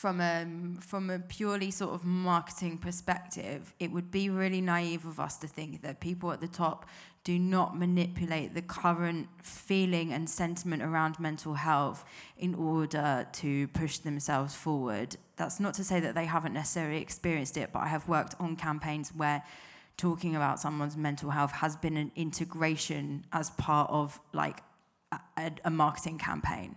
[0.00, 0.46] from a
[0.80, 5.46] from a purely sort of marketing perspective, it would be really naive of us to
[5.46, 6.86] think that people at the top
[7.22, 12.06] do not manipulate the current feeling and sentiment around mental health
[12.38, 15.16] in order to push themselves forward.
[15.36, 18.56] That's not to say that they haven't necessarily experienced it, but I have worked on
[18.56, 19.42] campaigns where
[19.98, 24.60] talking about someone's mental health has been an integration as part of like
[25.12, 26.76] a, a, a marketing campaign.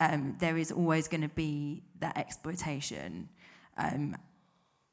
[0.00, 3.28] Um, there is always going to be that exploitation.
[3.76, 4.16] Um,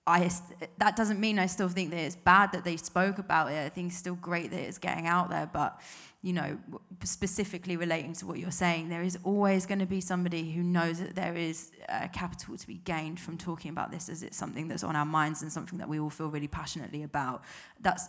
[0.06, 0.30] I,
[0.78, 3.66] that doesn't mean I still think that it's bad that they spoke about it.
[3.66, 5.50] I think it's still great that it's getting out there.
[5.52, 5.82] But,
[6.22, 6.58] you know,
[7.04, 11.00] specifically relating to what you're saying, there is always going to be somebody who knows
[11.00, 14.70] that there is uh, capital to be gained from talking about this as it's something
[14.70, 17.44] that's on our minds and something that we all feel really passionately about.
[17.82, 18.08] That's,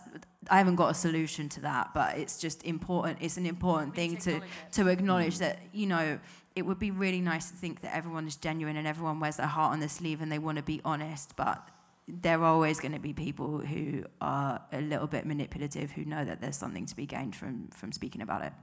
[0.49, 3.17] I haven't got a solution to that, but it's just important.
[3.19, 4.39] It's an important thing to,
[4.71, 6.19] to acknowledge that, you know,
[6.55, 9.47] it would be really nice to think that everyone is genuine and everyone wears their
[9.47, 11.67] heart on their sleeve and they want to be honest, but
[12.07, 16.25] there are always going to be people who are a little bit manipulative who know
[16.25, 18.53] that there's something to be gained from from speaking about it.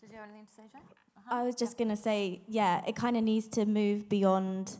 [0.00, 0.80] Did you have anything to say, Jaye?
[1.30, 4.76] I was just going to say, yeah, it kind of needs to move beyond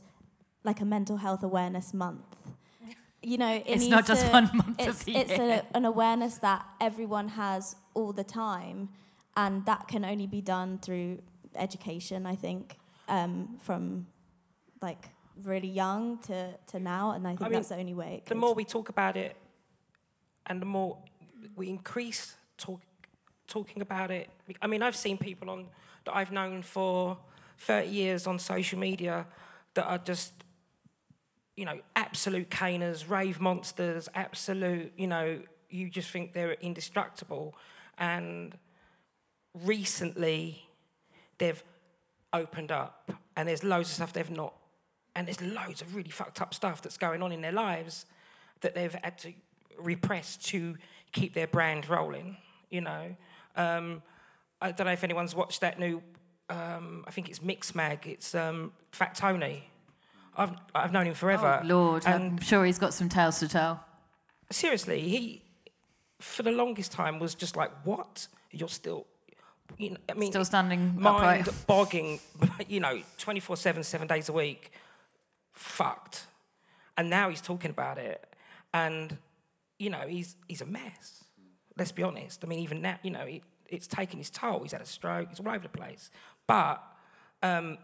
[0.64, 2.24] like a mental health awareness month.
[3.20, 5.64] You know, it It's needs not just to- one month of It's, the it's year.
[5.74, 8.90] a, an awareness that everyone has all the time,
[9.36, 11.18] and that can only be done through
[11.58, 12.26] education.
[12.26, 12.76] I think
[13.08, 14.06] um, from
[14.80, 15.08] like
[15.42, 18.22] really young to, to now, and I think mean, that's the only way.
[18.26, 19.36] The more we talk about it
[20.48, 20.98] and the more
[21.56, 22.80] we increase talk,
[23.46, 24.28] talking about it
[24.60, 25.66] i mean i've seen people on
[26.04, 27.16] that i've known for
[27.58, 29.26] 30 years on social media
[29.74, 30.32] that are just
[31.56, 35.40] you know absolute caners rave monsters absolute you know
[35.70, 37.54] you just think they're indestructible
[37.98, 38.56] and
[39.54, 40.67] recently
[41.38, 41.62] they've
[42.32, 44.54] opened up and there's loads of stuff they've not
[45.16, 48.04] and there's loads of really fucked up stuff that's going on in their lives
[48.60, 49.32] that they've had to
[49.78, 50.76] repress to
[51.12, 52.36] keep their brand rolling
[52.70, 53.16] you know
[53.56, 54.02] um,
[54.60, 56.02] i don't know if anyone's watched that new
[56.50, 59.70] um, i think it's Mixmag it's um, fat tony
[60.36, 63.48] I've, I've known him forever Oh, Lord, and I'm sure he's got some tales to
[63.48, 63.84] tell.
[64.52, 65.42] seriously, he
[66.20, 68.28] for the longest time was just like, what?
[68.52, 69.06] You're still,
[69.76, 71.66] you know, I mean, Still standing mind upright.
[71.66, 72.20] bogging,
[72.68, 74.72] you know, 24 7, seven days a week,
[75.52, 76.26] fucked.
[76.96, 78.24] And now he's talking about it.
[78.74, 79.18] And,
[79.78, 81.24] you know, he's, he's a mess.
[81.76, 82.44] Let's be honest.
[82.44, 84.60] I mean, even now, you know, it, it's taken his toll.
[84.62, 86.10] He's had a stroke, he's all over the place.
[86.46, 86.82] But
[87.42, 87.78] um,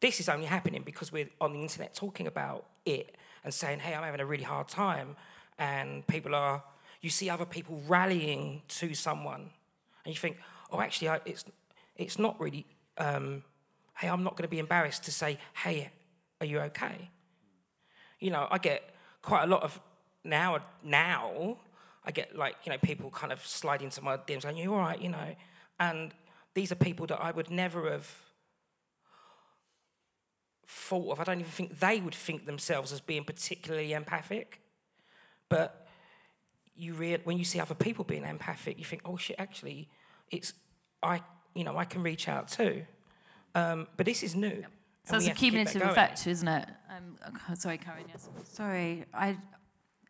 [0.00, 3.94] this is only happening because we're on the internet talking about it and saying, hey,
[3.94, 5.16] I'm having a really hard time.
[5.58, 6.62] And people are,
[7.00, 9.50] you see other people rallying to someone.
[10.04, 10.36] And you think,
[10.70, 11.44] oh, actually, I, it's,
[11.96, 12.66] it's not really,
[12.98, 13.42] um,
[13.98, 15.90] hey, I'm not going to be embarrassed to say, hey,
[16.40, 17.10] are you okay?
[18.20, 18.82] You know, I get
[19.22, 19.78] quite a lot of
[20.24, 21.58] now, now,
[22.04, 24.80] I get like, you know, people kind of slide into my DMs saying, you all
[24.80, 25.36] right, you know?
[25.78, 26.12] And
[26.54, 28.08] these are people that I would never have
[30.66, 31.20] thought of.
[31.20, 34.60] I don't even think they would think themselves as being particularly empathic.
[35.48, 35.86] But
[36.74, 39.88] you rea- when you see other people being empathic, you think, oh shit, actually,
[40.30, 40.52] it's
[41.02, 41.20] I,
[41.54, 42.84] you know, I can reach out too.
[43.54, 44.64] Um, but this is new.
[45.04, 46.68] So it's a have that cumulative effect, isn't it?
[46.90, 47.16] Um,
[47.56, 48.04] sorry, Karen.
[48.08, 48.28] Yes.
[48.44, 49.38] Sorry, I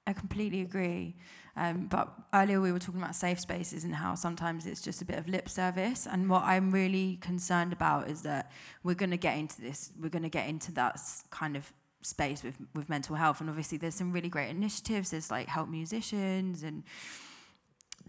[0.07, 1.17] I completely agree.
[1.55, 5.05] Um, but earlier we were talking about safe spaces and how sometimes it's just a
[5.05, 6.07] bit of lip service.
[6.07, 8.53] And what I'm really concerned about is that
[8.85, 9.91] we're going to get into this.
[10.01, 11.01] We're going to get into that
[11.31, 13.41] kind of space with with mental health.
[13.41, 15.11] And obviously, there's some really great initiatives.
[15.11, 16.85] There's like help musicians and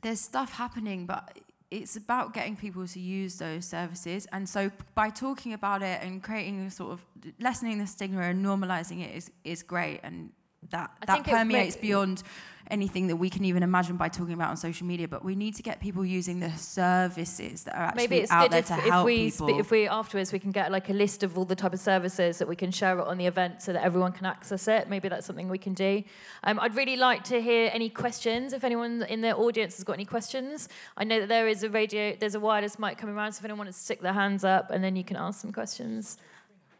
[0.02, 1.38] there's stuff happening, but
[1.72, 4.28] it's about getting people to use those services.
[4.32, 7.06] And so by talking about it and creating a sort of
[7.40, 10.00] lessening the stigma and normalizing it is, is great.
[10.04, 10.32] And
[10.70, 12.24] that, I that think it may- permeates beyond
[12.72, 15.08] anything that we can even imagine by talking about on social media.
[15.08, 18.44] But we need to get people using the services that are actually Maybe it's out
[18.44, 19.60] good there if, to if help we people.
[19.60, 22.38] if we afterwards we can get like a list of all the type of services
[22.38, 24.88] that we can share it on the event so that everyone can access it.
[24.88, 26.04] Maybe that's something we can do.
[26.44, 28.54] Um, I'd really like to hear any questions.
[28.54, 31.70] If anyone in the audience has got any questions, I know that there is a
[31.72, 33.32] radio, there's a wireless mic coming around.
[33.34, 35.52] So if anyone wants to stick their hands up, and then you can ask some
[35.52, 36.18] questions.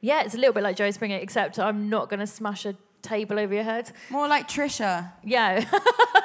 [0.02, 2.76] Yeah, it's a little bit like Joe Springer, except I'm not going to smash a
[3.02, 3.92] table over your head.
[4.10, 5.12] More like Trisha.
[5.24, 5.66] Yeah.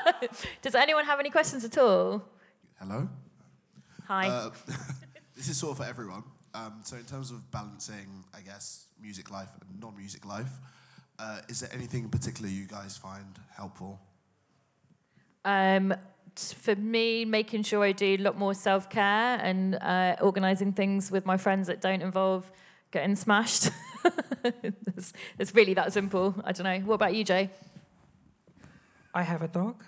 [0.63, 2.25] Does anyone have any questions at all?
[2.79, 3.09] Hello.
[4.07, 4.29] Hi.
[4.29, 4.51] Uh,
[5.37, 6.25] this is sort of for everyone.
[6.55, 10.53] Um, so, in terms of balancing, I guess, music life and non-music life,
[11.19, 14.01] uh, is there anything in particular you guys find helpful?
[15.45, 15.95] Um,
[16.37, 21.11] for me, making sure I do a lot more self care and uh, organising things
[21.11, 22.51] with my friends that don't involve
[22.95, 23.71] getting smashed.
[24.97, 26.35] it's, it's really that simple.
[26.45, 26.79] I don't know.
[26.87, 27.51] What about you, Jaye?
[29.13, 29.83] I have a dog.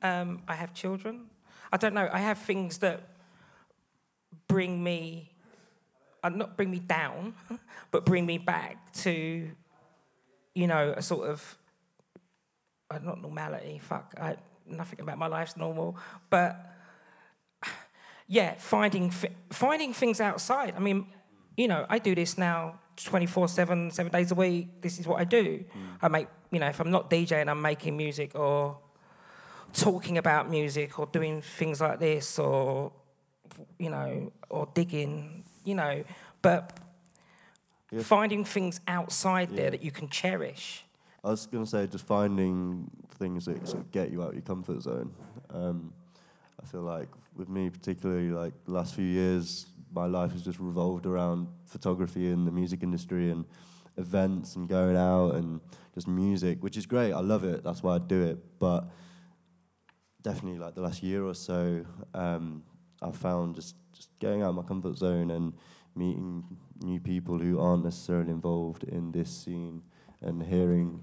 [0.00, 1.26] Um, I have children.
[1.72, 2.08] I don't know.
[2.12, 3.00] I have things that
[4.46, 5.32] bring me,
[6.22, 7.34] uh, not bring me down,
[7.90, 9.50] but bring me back to,
[10.54, 11.58] you know, a sort of,
[12.92, 13.80] uh, not normality.
[13.82, 15.96] Fuck, I, nothing about my life's normal.
[16.30, 16.64] But
[18.28, 20.74] yeah, finding fi- finding things outside.
[20.76, 21.06] I mean,
[21.56, 24.80] you know, I do this now 24 7, seven days a week.
[24.80, 25.64] This is what I do.
[26.02, 28.78] I make, you know, if I'm not DJing, I'm making music or
[29.72, 32.92] talking about music or doing things like this or,
[33.78, 36.04] you know, or digging, you know.
[36.42, 36.78] But
[37.90, 38.02] Yeah.
[38.02, 39.56] finding things outside Yeah.
[39.56, 40.84] there that you can cherish.
[41.22, 44.34] I was going to say just finding things that sort of get you out of
[44.34, 45.12] your comfort zone.
[45.50, 45.92] Um,
[46.62, 49.66] I feel like with me particularly, like the last few years,
[49.96, 53.46] my life has just revolved around photography and the music industry and
[53.96, 55.60] events and going out and
[55.94, 57.12] just music, which is great.
[57.12, 57.64] I love it.
[57.64, 58.58] That's why I do it.
[58.58, 58.84] But
[60.22, 62.62] definitely, like the last year or so, um,
[63.00, 65.54] I've found just just getting out of my comfort zone and
[65.94, 66.44] meeting
[66.82, 69.82] new people who aren't necessarily involved in this scene
[70.20, 71.02] and hearing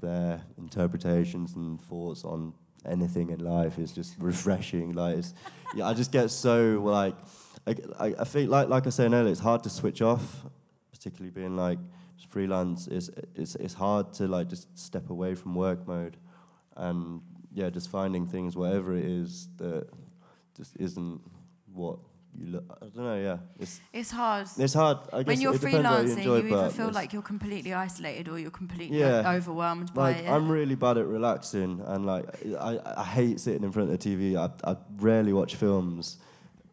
[0.00, 2.54] their interpretations and thoughts on
[2.84, 4.92] anything in life is just refreshing.
[4.92, 5.24] Like,
[5.74, 7.14] yeah, I just get so like,
[7.66, 10.46] I, I, feel like like I saying earlier, it's hard to switch off,
[10.92, 11.78] particularly being like
[12.28, 12.86] freelance.
[12.86, 16.16] It's it's it's hard to like just step away from work mode,
[16.76, 17.20] and
[17.52, 19.88] yeah, just finding things whatever it is that
[20.56, 21.20] just isn't
[21.72, 21.98] what
[22.38, 22.64] you look.
[22.80, 23.20] I don't know.
[23.20, 24.46] Yeah, it's It's hard.
[24.56, 24.98] it's hard.
[25.12, 26.94] I guess when you're it depends what freelancing, you, enjoy, you either but feel it's-
[26.94, 29.32] like you're completely isolated or you're completely Yeah.
[29.36, 30.28] overwhelmed by like it.
[30.30, 32.26] I'm really bad at relaxing, and like
[32.60, 34.36] I, I hate sitting in front of the TV.
[34.36, 36.18] I, I rarely watch films.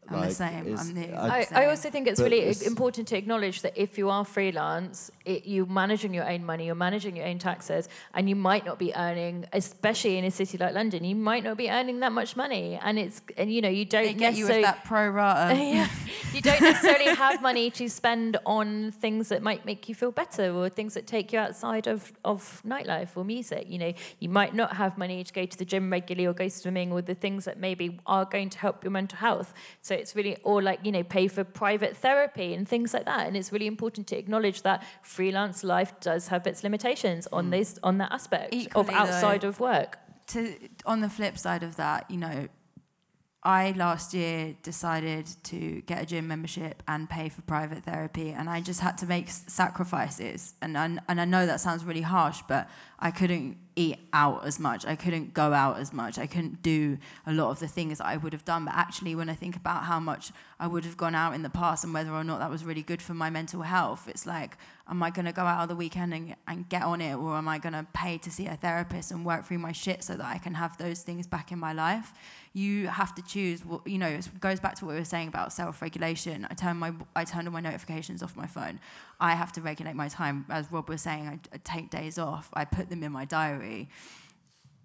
[0.09, 0.77] I'm the same.
[0.77, 3.73] I'm the I- I, I also think it's But really it's- important to acknowledge that
[3.75, 7.89] if you are freelance, it, you're managing your own money, you're managing your own taxes,
[8.13, 11.57] and you might not be earning, especially in a city like London, you might not
[11.57, 14.43] be earning that much money, and it's and you know you don't they get you
[14.45, 15.55] with necessarily that pro rata.
[15.63, 15.87] yeah.
[16.33, 20.51] you don't necessarily have money to spend on things that might make you feel better
[20.53, 23.65] or things that take you outside of, of nightlife or music.
[23.69, 26.47] You know, you might not have money to go to the gym regularly or go
[26.47, 29.53] swimming or the things that maybe are going to help your mental health.
[29.81, 33.27] So it's really, or like, you know, pay for private therapy and things like that.
[33.27, 37.51] And it's really important to acknowledge that freelance life does have its limitations on mm.
[37.51, 39.97] this, on that aspect of Equally, though, outside of work.
[40.27, 42.47] to on the flip side of that, you know,
[43.43, 48.49] I last year decided to get a gym membership and pay for private therapy, and
[48.49, 50.55] I just had to make s- sacrifices.
[50.63, 52.67] And I, and I know that sounds really harsh, but
[52.99, 54.85] I couldn't eat out as much.
[54.85, 56.17] I couldn't go out as much.
[56.17, 58.65] I couldn't do a lot of the things I would have done.
[58.65, 61.49] But actually, when I think about how much I would have gone out in the
[61.49, 64.57] past and whether or not that was really good for my mental health, it's like,
[64.87, 67.35] am I going to go out on the weekend and, and get on it, or
[67.35, 70.15] am I going to pay to see a therapist and work through my shit so
[70.15, 72.13] that I can have those things back in my life?
[72.53, 73.65] You have to choose.
[73.65, 76.47] What, you know, it goes back to what we were saying about self-regulation.
[76.49, 78.79] I turn my I turn all my notifications off my phone.
[79.19, 80.45] I have to regulate my time.
[80.49, 82.49] As Rob was saying, I, I take days off.
[82.53, 83.89] I put them in my diary.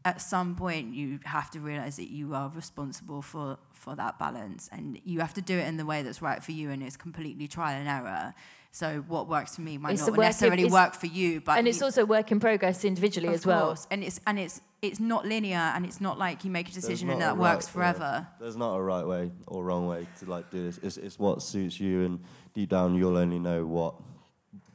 [0.03, 4.69] At some point, you have to realize that you are responsible for for that balance,
[4.73, 6.97] and you have to do it in the way that's right for you, and it's
[6.97, 8.35] completely trial and error.
[8.73, 11.59] So what works for me might It's not work in- necessarily work for you, but
[11.59, 13.67] and it's you- also work in progress individually of as well.
[13.67, 13.87] course.
[13.91, 17.11] And it's and it's it's not linear, and it's not like you make a decision
[17.11, 18.27] and not that a works right- forever.
[18.27, 20.79] yeah, there's not a right way or wrong way to like do this.
[20.83, 22.21] It's, it's what suits you, and
[22.55, 23.97] deep down you'll only know what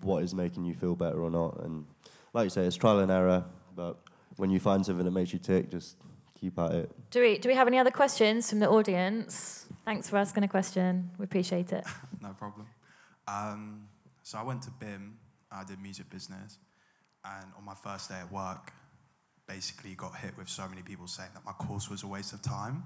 [0.05, 1.61] what is making you feel better or not.
[1.63, 1.85] And
[2.33, 3.45] like you say, it's trial and error.
[3.75, 3.97] But
[4.37, 5.97] when you find something that makes you tick, just
[6.39, 6.91] keep at it.
[7.11, 9.65] Do we do we have any other questions from the audience?
[9.83, 11.11] Thanks for asking a question.
[11.17, 11.85] We appreciate it.
[12.21, 12.65] No problem.
[13.27, 13.87] Um,
[14.23, 15.11] so I went to BIMM.
[15.51, 16.57] I did music business,
[17.23, 18.73] and on my first day at work,
[19.47, 22.41] basically got hit with so many people saying that my course was a waste of
[22.41, 22.83] time.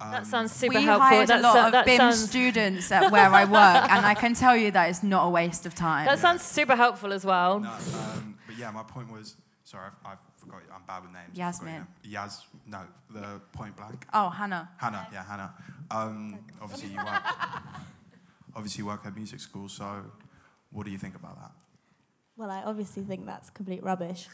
[0.00, 1.08] That sounds super we helpful.
[1.08, 4.04] hired That a lot so- of that BIMM sounds students at where I work, and
[4.06, 6.06] I can tell you that it's not a waste of time.
[6.06, 7.60] that sounds super helpful as well.
[7.60, 9.36] No, um, but yeah, my point was.
[9.66, 10.60] Sorry, I, I forgot.
[10.74, 11.24] I'm bad with names.
[11.24, 11.72] I forgot Yasmine.
[11.72, 11.86] name.
[12.04, 12.46] Yas.
[12.66, 12.80] No,
[13.10, 14.06] the point blank.
[14.12, 14.68] Oh, Hannah.
[14.76, 15.08] Hannah.
[15.12, 15.54] Yeah, Hannah.
[15.90, 17.22] Um, obviously you work.
[18.54, 19.68] obviously you work at music school.
[19.68, 20.04] So,
[20.70, 21.52] what do you think about that?
[22.36, 24.28] Well, I obviously think that's complete rubbish.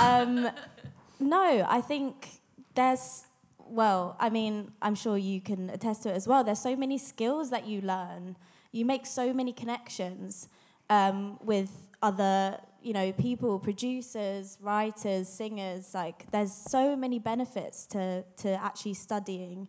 [0.00, 0.48] Um,
[1.20, 2.28] no, I think
[2.74, 3.24] there's,
[3.68, 6.44] well, I mean, I'm sure you can attest to it as well.
[6.44, 8.36] There's so many skills that you learn.
[8.72, 10.48] You make so many connections
[10.90, 15.94] um, with other, you know, people, producers, writers, singers.
[15.94, 19.68] Like, there's so many benefits to, to actually studying.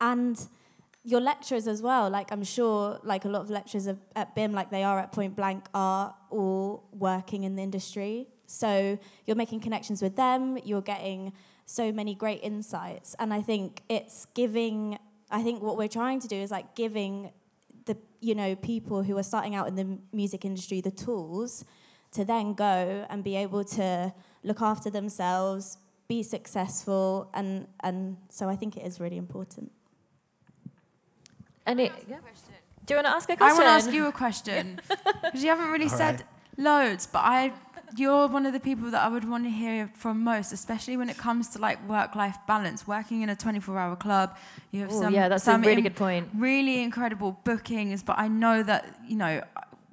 [0.00, 0.38] And
[1.04, 4.70] your lecturers as well like i'm sure like a lot of lecturers at- BIMM like
[4.70, 10.02] they are at point blank are all working in the industry so you're making connections
[10.02, 11.32] with them you're getting
[11.68, 14.98] so many great insights and i think it's giving
[15.30, 17.30] i think what we're trying to do is like giving
[17.84, 21.66] the you know people who are starting out in the music industry the tools
[22.10, 25.76] to then go and be able to look after themselves
[26.08, 29.70] be successful and and so i think it is really important
[31.66, 32.16] Any, yeah.
[32.86, 33.50] Do you want to ask a I question?
[33.50, 34.80] I want to ask you a question
[35.22, 36.24] because you haven't really All said
[36.56, 37.52] loads, but I,
[37.96, 41.08] you're one of the people that I would want to hear from most, especially when
[41.08, 42.86] it comes to like work-life balance.
[42.86, 44.36] Working in a 24-hour club,
[44.70, 46.28] you have Ooh, some yeah, that's a really good point.
[46.34, 49.42] Really incredible bookings, but I know that you know.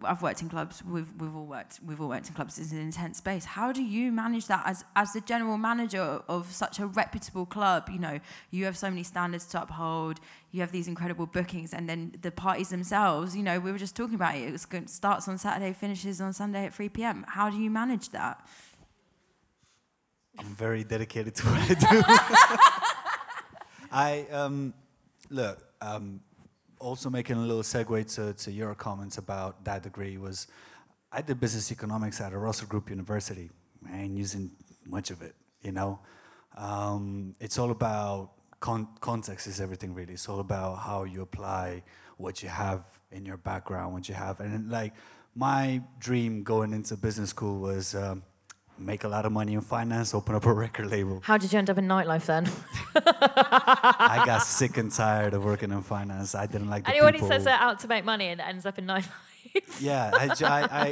[0.04, 0.84] I've worked in clubs.
[0.84, 1.80] We've we've all worked.
[1.84, 2.60] We've all worked in clubs.
[2.60, 3.46] It's an intense space.
[3.46, 7.90] How do you manage that as as the general manager of such a reputable club?
[7.90, 8.20] You know,
[8.52, 10.20] you have so many standards to uphold.
[10.56, 13.36] You have these incredible bookings, and then the parties themselves.
[13.36, 14.54] You know, we were just talking about it.
[14.54, 17.26] It good, starts on Saturday, finishes on Sunday at 3 p.m.
[17.28, 18.48] How do you manage that?
[20.40, 22.04] I'm very dedicated to what I do.
[23.92, 24.74] I um,
[25.30, 25.62] look.
[25.82, 26.22] Um,
[26.80, 30.48] also making a little segue to, to your comments about that degree was,
[31.12, 33.50] I did business economics at a Russell Group University.
[33.94, 34.52] Ain't using
[34.86, 36.00] much of it, you know.
[36.56, 38.32] Um, it's all about
[38.66, 40.14] con- context is everything really.
[40.14, 41.84] It's all about how you apply
[42.18, 42.82] what you have
[43.12, 44.94] in your background, what you have, and like
[45.36, 47.96] my dream going into business school was.
[47.96, 48.24] Um,
[48.78, 51.22] make a lot of money in finance, open up a record label.
[51.24, 52.46] How did you end up in nightlife then?
[52.96, 56.36] I got sick and tired of working in finance.
[56.36, 58.78] I didn't like the Anyone who says they're out to make money and ends up
[58.78, 59.10] in nightlife.
[59.80, 60.12] yeah,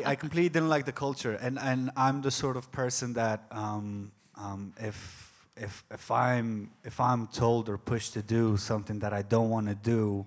[0.08, 4.14] I completely didn't like the culture, and, and I'm the sort of person that um,
[4.38, 9.22] um, if if if I'm if I'm told or pushed to do something that I
[9.22, 10.26] don't want to do,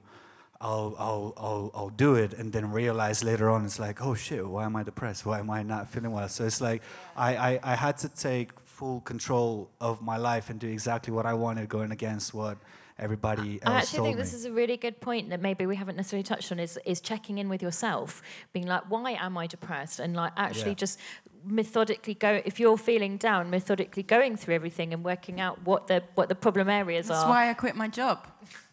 [0.60, 4.46] I'll, I'll I'll I'll do it, and then realize later on it's like, oh shit,
[4.46, 5.26] why am I depressed?
[5.26, 6.28] Why am I not feeling well?
[6.28, 6.82] So it's like
[7.16, 11.26] I, I, I had to take full control of my life and do exactly what
[11.26, 12.58] I wanted, going against what
[12.98, 14.22] everybody else I actually told think me.
[14.22, 17.00] this is a really good point that maybe we haven't necessarily touched on is is
[17.00, 20.00] checking in with yourself, being like, why am I depressed?
[20.00, 20.74] And like actually Yeah.
[20.86, 20.98] just
[21.44, 26.02] methodically go if you're feeling down, methodically going through everything and working out what the
[26.14, 27.22] what the problem areas That's are.
[27.28, 28.26] That's why I quit my job.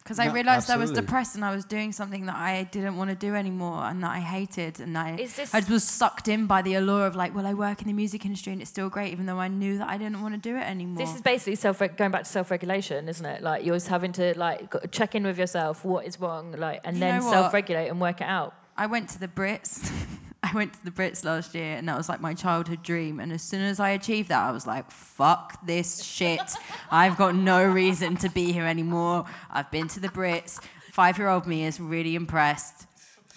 [0.04, 2.98] Because I No, realized I was depressed and I was doing something that I didn't
[2.98, 4.78] want to do anymore and that I hated.
[4.78, 7.54] And I, Is this- I was sucked in by the allure of like, well, I
[7.54, 9.96] work in the music industry and it's still great, even though I knew that I
[9.96, 10.98] didn't want to do it anymore.
[11.06, 13.42] This is basically self going back to self regulation, isn't it?
[13.42, 16.96] Like you're just having to like check in with yourself, what is wrong, like, and
[16.96, 18.54] You then self regulate and work it out.
[18.76, 19.90] I went to the Brits.
[20.44, 23.18] I went to the Brits last year, and that was like my childhood dream.
[23.18, 26.52] And as soon as I achieved that, I was like, "Fuck this shit!
[26.90, 29.24] I've got no reason to be here anymore.
[29.50, 30.60] I've been to the Brits.
[30.92, 32.86] Five-year-old me is really impressed.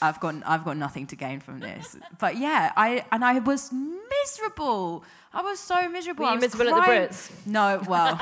[0.01, 1.95] I've got I've got nothing to gain from this.
[2.19, 5.05] But yeah, I and I was miserable.
[5.33, 6.23] I was so miserable.
[6.23, 6.91] Were I you was miserable at the.
[6.91, 7.31] Brits?
[7.45, 8.19] No, well,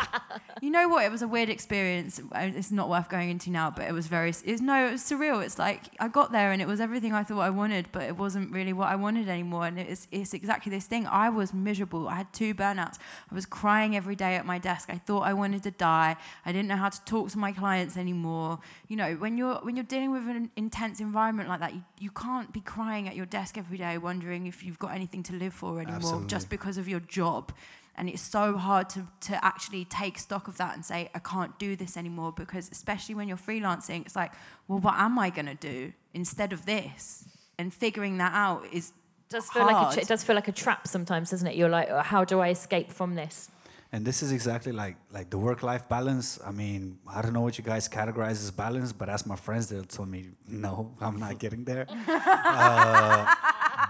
[0.61, 1.05] you know what?
[1.05, 2.19] It was a weird experience.
[2.33, 4.29] It's not worth going into now, but it was very.
[4.29, 5.43] It's no, it was surreal.
[5.43, 8.17] It's like I got there and it was everything I thought I wanted, but it
[8.17, 9.65] wasn't really what I wanted anymore.
[9.65, 11.07] And it's it's exactly this thing.
[11.07, 12.07] I was miserable.
[12.07, 12.97] I had two burnouts.
[13.31, 14.89] I was crying every day at my desk.
[14.91, 16.17] I thought I wanted to die.
[16.45, 18.59] I didn't know how to talk to my clients anymore.
[18.87, 22.11] You know, when you're when you're dealing with an intense environment like that, you, you
[22.11, 25.53] can't be crying at your desk every day wondering if you've got anything to live
[25.53, 26.27] for anymore Absolutely.
[26.27, 27.51] just because of your job.
[27.97, 31.57] And it's so hard to, to actually take stock of that and say, I can't
[31.57, 34.33] do this anymore because, especially when you're freelancing, it's like,
[34.67, 37.25] well, what am I going to do instead of this?
[37.57, 38.91] And figuring that out is
[39.29, 39.97] does feel like a hard.
[39.97, 41.55] it does feel like a trap sometimes, doesn't it?
[41.55, 43.49] You're like, "Oh, how do I escape from this?
[43.91, 46.39] And this is exactly like like the work-life balance.
[46.45, 49.67] I mean, I don't know what you guys categorize as balance, but as my friends,
[49.69, 51.85] they'll tell me, no, I'm not getting there.
[52.07, 53.35] uh,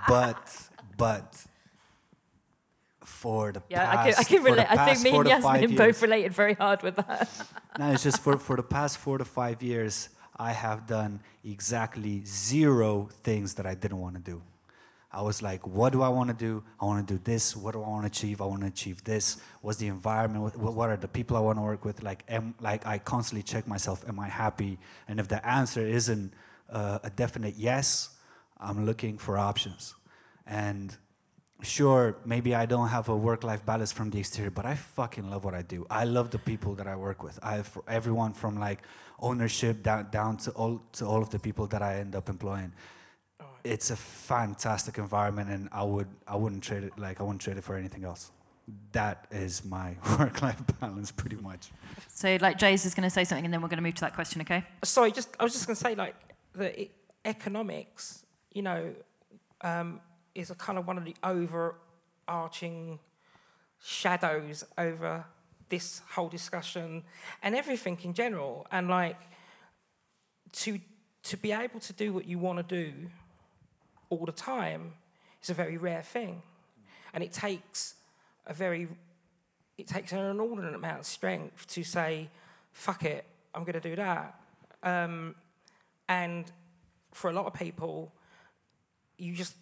[0.08, 1.46] but but
[3.06, 4.68] for the Yeah, past, I can, I can relate.
[4.70, 7.30] I think me and Yasmine both related very hard with that.
[7.80, 12.24] no, it's just for, for the past four to five years, I have done exactly
[12.26, 14.42] zero things that I didn't want to do.
[15.16, 16.62] I was like, what do I want to do?
[16.78, 17.56] I want to do this.
[17.56, 18.42] What do I want to achieve?
[18.42, 19.38] I want to achieve this.
[19.62, 20.44] What's the environment?
[20.58, 22.04] What, what are the people I want to work with?
[22.04, 24.78] Like, am, like I constantly check myself, am I happy?
[25.08, 26.34] And if the answer isn't
[26.70, 28.10] uh, a definite yes,
[28.60, 29.96] I'm looking for options.
[30.46, 30.98] And
[31.66, 35.44] sure, maybe I don't have a work-life balance from the exterior, but I fucking love
[35.44, 35.86] what I do.
[35.90, 37.40] I love the people that I work with.
[37.44, 38.82] I have everyone from like
[39.20, 42.72] ownership down down to all to all of the people that I end up employing.
[43.64, 47.58] It's a fantastic environment, and I would I wouldn't trade it like I wouldn't trade
[47.58, 48.32] it for anything else.
[48.92, 51.70] That is my work-life balance, pretty much.
[52.08, 54.02] So, like, Jaye's is going to say something, and then we're going to move to
[54.02, 54.64] that question, okay?
[54.84, 56.16] Sorry, just I was just going to say, like,
[56.54, 56.90] the
[57.26, 58.96] economics, you know,
[59.62, 60.00] um,
[60.36, 63.00] is a kind of one of the overarching
[63.84, 65.26] shadows over
[65.70, 67.04] this whole discussion
[67.42, 68.68] and everything in general.
[68.72, 69.20] And like,
[70.52, 70.80] to
[71.24, 72.94] to be able to do what you want to do
[74.10, 74.94] all the time
[75.42, 76.42] is a very rare thing,
[77.14, 77.96] and it takes
[78.46, 78.88] a very
[79.78, 82.30] it takes an inordinate amount of strength to say,
[82.72, 84.40] "Fuck it, I'm going to do that."
[84.84, 85.36] Um,
[86.08, 86.52] and
[87.12, 88.14] for a lot of people,
[89.18, 89.56] you just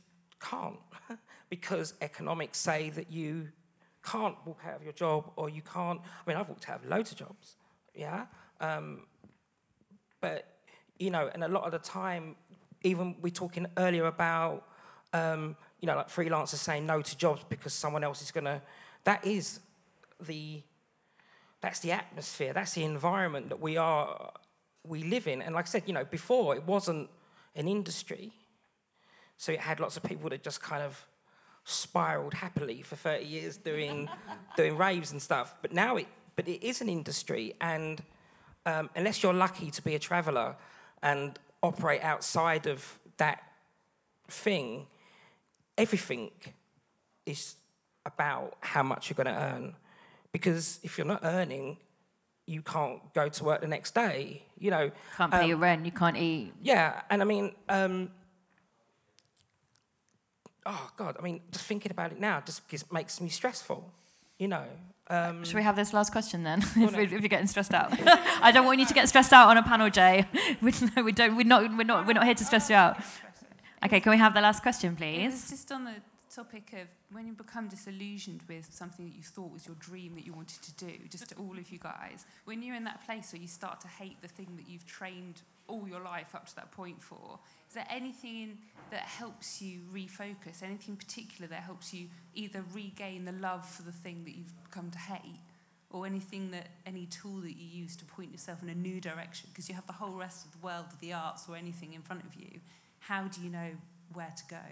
[0.49, 0.79] can't
[1.49, 3.47] because economics say that you
[4.03, 5.99] can't walk out of your job or you can't.
[6.01, 7.55] I mean, I've walked out of loads of jobs,
[7.95, 8.25] yeah.
[8.59, 9.03] Um,
[10.19, 10.47] but
[10.99, 12.35] you know, and a lot of the time,
[12.83, 14.67] even we're talking earlier about,
[15.13, 18.61] um, you know, like freelancers saying no to jobs because someone else is gonna.
[19.03, 19.59] That is
[20.19, 20.61] the.
[21.61, 22.51] That's the atmosphere.
[22.51, 24.33] That's the environment that we are,
[24.85, 25.41] we live in.
[25.41, 27.09] And like I said, you know, before it wasn't
[27.55, 28.33] an industry,
[29.37, 31.05] so it had lots of people that just kind of
[31.65, 34.09] spiraled happily for 30 years doing
[34.57, 35.55] doing raves and stuff.
[35.61, 38.01] But now it but it is an industry and
[38.65, 40.55] um, unless you're lucky to be a traveller
[41.01, 43.43] and operate outside of that
[44.27, 44.87] thing,
[45.77, 46.31] everything
[47.25, 47.55] is
[48.05, 49.75] about how much you're going to earn.
[50.31, 51.77] Because if you're not earning,
[52.47, 54.43] you can't go to work the next day.
[54.57, 56.53] You know, Can't pay um, your rent, you can't eat.
[56.61, 58.09] yeah, and I mean, um,
[60.65, 63.91] oh God, I mean, just thinking about it now just gives, makes me stressful.
[64.39, 64.65] You know.
[65.09, 66.59] Um, Should we have this last question then?
[66.75, 67.91] if, we- if you're getting stressed out,
[68.41, 70.25] I don't want you to get stressed out on a panel, Jaye.
[70.61, 71.35] We, no, we don't.
[71.35, 71.63] We're not.
[71.77, 72.07] We're not.
[72.07, 72.97] We're not here to stress you out.
[73.85, 75.31] Okay, can we have the last question, please?
[75.33, 75.95] was just on the
[76.33, 80.25] topic of when you become disillusioned with something that you thought was your dream that
[80.25, 83.33] you wanted to do, just to all of you guys, when you're in that place
[83.33, 86.55] where you start to hate the thing that you've trained all your life up to
[86.55, 88.57] that point for, is there anything
[88.91, 93.91] that helps you refocus, anything particular that helps you either regain the love for the
[93.91, 95.39] thing that you've come to hate,
[95.93, 99.47] or anything that any tool that you use to point yourself in a new direction
[99.51, 102.01] because you have the whole rest of the world of the arts or anything in
[102.01, 102.59] front of you
[102.99, 103.69] how do you know
[104.11, 104.65] where to go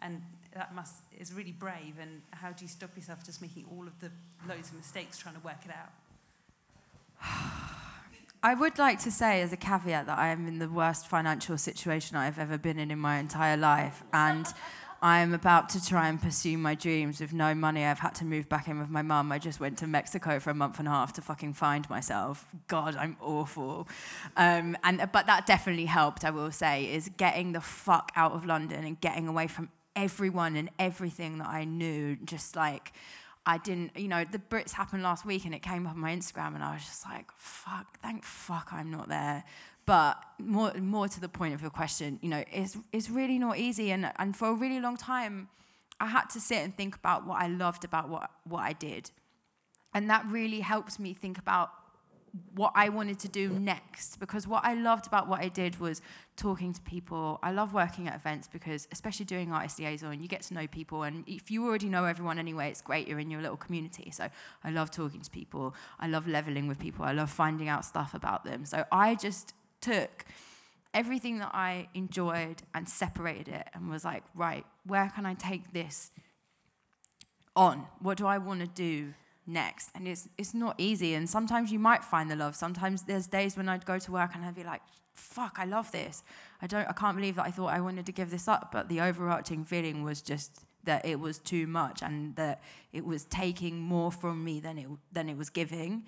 [0.00, 0.22] and
[0.54, 3.98] that must is really brave and how do you stop yourself just making all of
[4.00, 4.10] the
[4.46, 5.90] loads of mistakes trying to work it out
[8.44, 11.56] I would like to say, as a caveat, that I am in the worst financial
[11.56, 14.02] situation I've ever been in in my entire life.
[14.12, 14.44] And
[15.02, 17.86] I'm about to try and pursue my dreams with no money.
[17.86, 19.32] I've had to move back in with my mum.
[19.32, 22.46] I just went to Mexico for a month and a half to fucking find myself.
[22.68, 23.88] God, I'm awful.
[24.36, 28.44] Um, and, but that definitely helped, I will say, is getting the fuck out of
[28.44, 32.16] London and getting away from everyone and everything that I knew.
[32.16, 32.92] Just like,
[33.46, 36.14] I didn't, you know, the Brits happened last week and it came up on my
[36.14, 39.44] Instagram and I was just like, fuck, thank fuck I'm not there.
[39.86, 43.58] But more, more to the point of your question, you know, it's, it's really not
[43.58, 43.90] easy.
[43.90, 45.48] And, and for a really long time,
[46.00, 49.10] I had to sit and think about what I loved about what, what I did.
[49.92, 51.70] And that really helped me think about
[52.54, 56.02] what I wanted to do next because what I loved about what I did was
[56.36, 57.38] talking to people.
[57.42, 61.04] I love working at events because, especially doing artist liaison, you get to know people.
[61.04, 63.06] And if you already know everyone anyway, it's great.
[63.06, 64.10] You're in your little community.
[64.10, 64.28] So
[64.64, 65.74] I love talking to people.
[66.00, 67.04] I love leveling with people.
[67.04, 68.64] I love finding out stuff about them.
[68.66, 70.24] So I just took
[70.92, 75.72] everything that I enjoyed and separated it and was like, right, where can I take
[75.72, 76.10] this
[77.54, 77.86] on?
[78.00, 79.14] What do I want to do?
[79.46, 79.90] Next.
[79.94, 81.14] And it's it's not easy.
[81.14, 82.56] And sometimes you might find the love.
[82.56, 84.82] Sometimes there's days when I'd go to work and I'd be like,
[85.14, 86.22] fuck, I love this.
[86.62, 88.70] I don't I can't believe that I thought I wanted to give this up.
[88.72, 92.62] But the overarching feeling was just that it was too much and that
[92.92, 96.04] it was taking more from me than it than it was giving.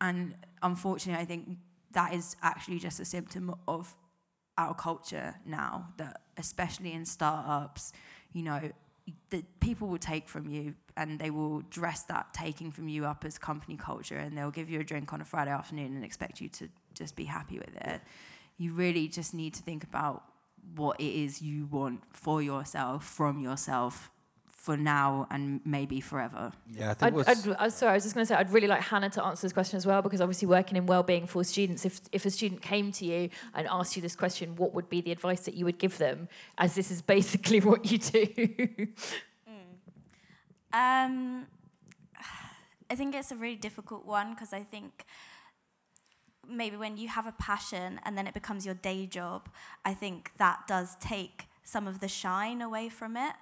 [0.00, 1.58] And unfortunately I think
[1.92, 3.94] that is actually just a symptom of
[4.58, 7.92] our culture now, that especially in startups,
[8.32, 8.60] you know,
[9.30, 13.24] that people will take from you and they will dress that taking from you up
[13.24, 16.40] as company culture and they'll give you a drink on a Friday afternoon and expect
[16.40, 18.00] you to just be happy with it.
[18.58, 20.24] You really just need to think about
[20.74, 24.10] what it is you want for yourself, from yourself,
[24.66, 26.50] for now and maybe forever.
[26.68, 28.66] Yeah, I think I'd, I'd, i sorry, I was just going to say I'd really
[28.66, 31.84] like Hannah to answer this question as well because obviously working in well-being for students,
[31.84, 35.00] if if a student came to you and asked you this question, what would be
[35.00, 36.28] the advice that you would give them?
[36.58, 38.88] As this is basically what you do.
[40.76, 41.46] Um,
[42.90, 45.06] I think it's a really difficult one because I think
[46.46, 49.48] maybe when you have a passion and then it becomes your day job,
[49.84, 53.34] I think that does take some of the shine away from it.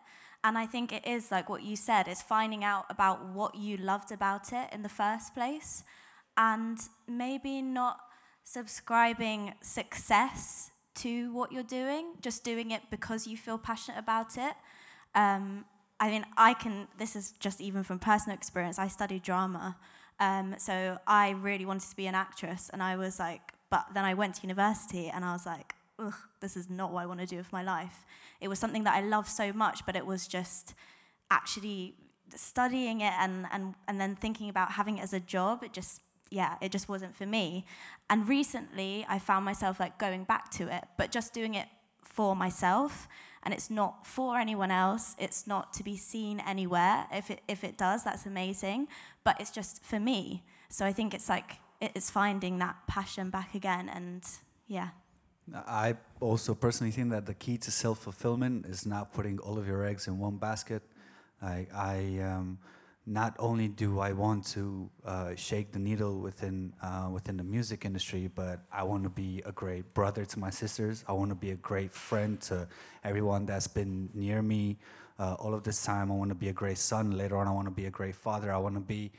[0.44, 3.76] And I think it is like what you said, is finding out about what you
[3.78, 5.82] loved about it in the first place.
[6.36, 6.78] And
[7.08, 7.98] maybe not
[8.44, 14.54] subscribing success to what you're doing, just doing it because you feel passionate about it.
[15.14, 15.64] Um,
[16.04, 19.76] I mean, I can, this is just even from personal experience, I studied drama.
[20.20, 24.04] Um, so I really wanted to be an actress, and I was like, but then
[24.04, 27.20] I went to university and I was like, ugh, this is not what I want
[27.20, 28.04] to do with my life.
[28.42, 30.74] It was something that I loved so much, but it was just
[31.30, 31.94] actually
[32.36, 36.02] studying it and, and, and then thinking about having it as a job, it just,
[36.30, 37.64] yeah, it just wasn't for me.
[38.10, 41.68] And recently, I found myself like going back to it, but just doing it
[42.02, 43.08] for myself.
[43.44, 45.14] And it's not for anyone else.
[45.18, 47.06] It's not to be seen anywhere.
[47.12, 48.88] If it, if it does, that's amazing.
[49.22, 50.42] But it's just for me.
[50.68, 53.88] So I think it's like, it's finding that passion back again.
[53.88, 54.22] And
[54.66, 54.88] yeah.
[55.54, 59.84] I also personally think that the key to self-fulfillment is not putting all of your
[59.84, 60.82] eggs in one basket.
[61.42, 62.58] I, I um,
[63.06, 67.84] not only do I want to uh, shake the needle within uh, within the music
[67.84, 71.04] industry, but I want to be a great brother to my sisters.
[71.06, 72.66] I want to be a great friend to
[73.02, 74.78] everyone that's been near me
[75.18, 76.10] uh, all of this time.
[76.10, 77.10] I want to be a great son.
[77.10, 78.50] Later on, I want to be a great father.
[78.50, 79.12] I want to be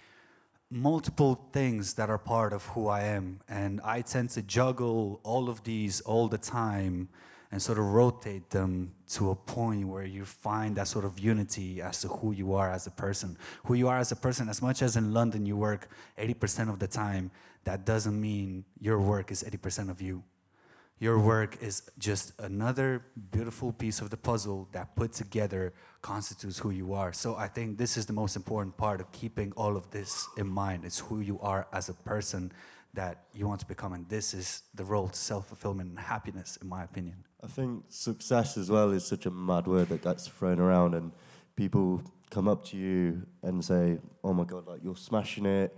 [0.71, 3.39] multiple things that are part of who I am.
[3.47, 7.09] And I tend to juggle all of these all the time
[7.51, 11.81] and sort of rotate them to a point where you find that sort of unity
[11.81, 13.37] as to who you are as a person.
[13.65, 16.79] Who you are as a person, as much as in London you work 80% of
[16.79, 17.31] the time,
[17.63, 20.23] that doesn't mean your work is 80% of you.
[20.97, 26.69] Your work is just another beautiful piece of the puzzle that put together constitutes who
[26.69, 27.11] you are.
[27.11, 30.47] So I think this is the most important part of keeping all of this in
[30.47, 30.85] mind.
[30.85, 32.51] It's who you are as a person
[32.93, 33.91] that you want to become.
[33.91, 37.25] And this is the road to self-fulfillment and happiness, in my opinion.
[37.45, 41.11] I think success as well is such a mad word that gets thrown around and
[41.55, 42.01] people
[42.31, 45.77] come up to you and say, oh my God, like you're smashing it.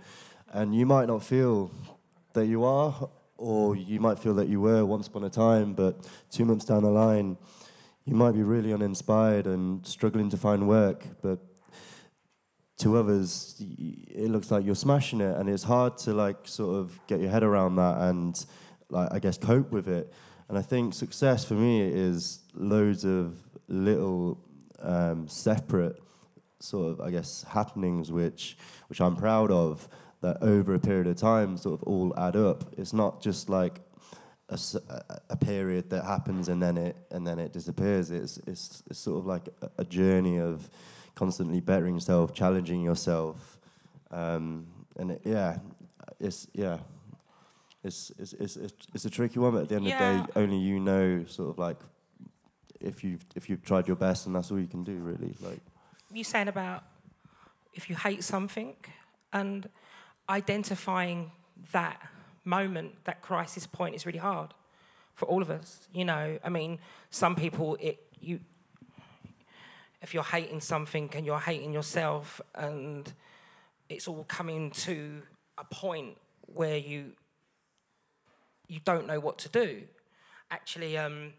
[0.50, 1.70] And you might not feel
[2.32, 6.08] that you are or you might feel that you were once upon a time, but
[6.30, 7.36] two months down the line,
[8.06, 11.04] you might be really uninspired and struggling to find work.
[11.20, 11.38] But
[12.78, 16.98] to others, it looks like you're smashing it, and it's hard to like sort of
[17.06, 18.42] get your head around that and
[18.88, 20.10] like I guess cope with it.
[20.48, 23.36] And I think success for me is loads of
[23.68, 24.38] little
[24.80, 26.00] um, separate
[26.60, 28.56] sort of I guess happenings which
[28.88, 29.88] which I'm proud of
[30.22, 32.64] that over a period of time sort of all add up.
[32.76, 33.80] It's not just like
[34.48, 34.58] a,
[35.30, 38.10] a period that happens and then it and then it disappears.
[38.10, 40.68] It's it's, it's sort of like a, journey of
[41.14, 43.58] constantly bettering yourself, challenging yourself,
[44.10, 44.66] um,
[44.96, 45.58] and it, yeah,
[46.18, 46.78] it's yeah,
[47.88, 49.52] it's it's, it's it's it's a tricky one.
[49.52, 51.78] But at the end of the day, only you know sort of like
[52.80, 55.34] if you've if you've tried your best, and that's all you can do really.
[55.40, 55.60] Like
[56.12, 56.84] you saying about
[57.74, 58.76] if you hate something
[59.32, 59.68] and
[60.28, 61.32] identifying
[61.72, 62.00] that
[62.44, 64.54] moment, that crisis point is really hard
[65.14, 65.88] for all of us.
[65.92, 66.78] You know, I mean,
[67.10, 68.40] some people it you
[70.00, 73.12] if you're hating something and you're hating yourself and
[73.88, 75.22] it's all coming to
[75.56, 76.16] a point
[76.46, 77.12] where you
[78.68, 79.82] you don't know what to do.
[80.50, 81.32] Actually, um,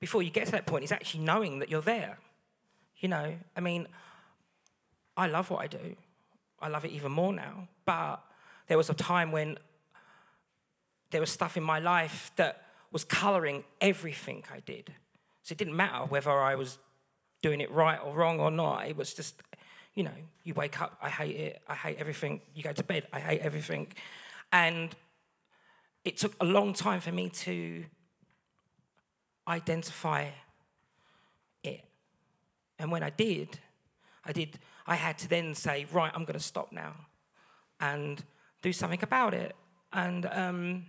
[0.00, 2.18] before you get to that point, it's actually knowing that you're there.
[2.98, 3.86] You know, I mean,
[5.16, 5.96] I love what I do.
[6.60, 7.68] I love it even more now.
[7.84, 8.22] But
[8.68, 9.58] there was a time when
[11.10, 14.92] there was stuff in my life that was coloring everything I did.
[15.42, 16.78] So it didn't matter whether I was
[17.42, 18.88] doing it right or wrong or not.
[18.88, 19.42] It was just,
[19.94, 20.10] you know,
[20.44, 22.40] you wake up, I hate it, I hate everything.
[22.54, 23.88] You go to bed, I hate everything.
[24.52, 24.94] And
[26.06, 27.84] it took a long time for me to
[29.48, 30.28] identify
[31.64, 31.82] it.
[32.78, 33.58] And when I did,
[34.24, 36.94] I did, I had to then say, right, I'm going to stop now
[37.80, 38.22] and
[38.62, 39.56] do something about it.
[39.92, 40.84] And um,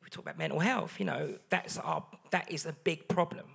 [0.00, 3.46] we talk about mental health, you know, that's our, that is a big problem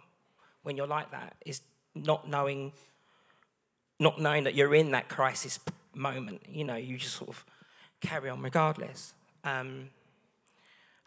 [0.63, 1.61] when you're like that, is
[1.93, 2.73] not knowing,
[3.97, 5.57] not knowing that you're in that crisis
[5.93, 6.41] moment.
[6.49, 7.45] You know, you just sort of
[8.01, 9.13] carry on regardless.
[9.43, 9.89] Um,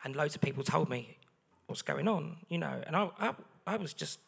[0.04, 1.16] and loads of people told me
[1.66, 3.34] what's going on, you know, and I, I,
[3.66, 4.20] I was just,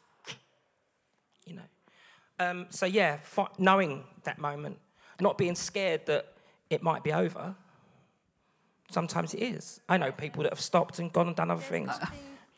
[1.47, 1.63] you know.
[2.39, 4.79] Um, so yeah, fi- knowing that moment,
[5.21, 6.33] not being scared that
[6.71, 7.55] it might be over.
[8.91, 9.81] Sometimes it is.
[9.89, 11.91] I know people that have stopped and gone and done other things.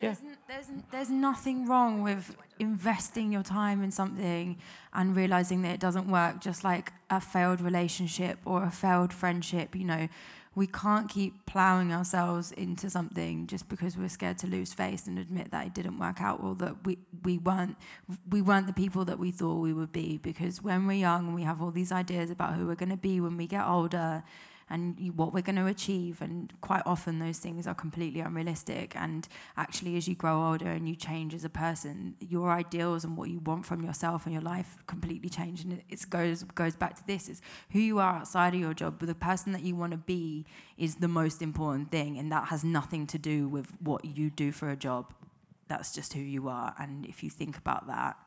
[0.01, 0.15] Yeah.
[0.53, 4.57] There's, there's nothing wrong with investing your time in something
[4.93, 9.75] and realizing that it doesn't work, just like a failed relationship or a failed friendship.
[9.75, 10.07] You know,
[10.53, 15.17] we can't keep plowing ourselves into something just because we're scared to lose face and
[15.17, 17.75] admit that it didn't work out or that we, we weren't
[18.29, 20.19] we weren't the people that we thought we would be.
[20.19, 23.19] Because when we're young, we have all these ideas about who we're going to be
[23.19, 24.23] when we get older
[24.69, 26.21] and what we're going to achieve.
[26.21, 28.95] And quite often, those things are completely unrealistic.
[28.95, 29.27] And
[29.57, 33.29] actually, as you grow older and you change as a person, your ideals and what
[33.29, 35.63] you want from yourself and your life completely change.
[35.63, 37.41] And it it's goes goes back to this: is
[37.71, 40.45] who you are outside of your job, but the person that you want to be
[40.77, 44.51] is the most important thing, and that has nothing to do with what you do
[44.51, 45.13] for a job.
[45.67, 46.75] That's just who you are.
[46.77, 48.17] And if you think about that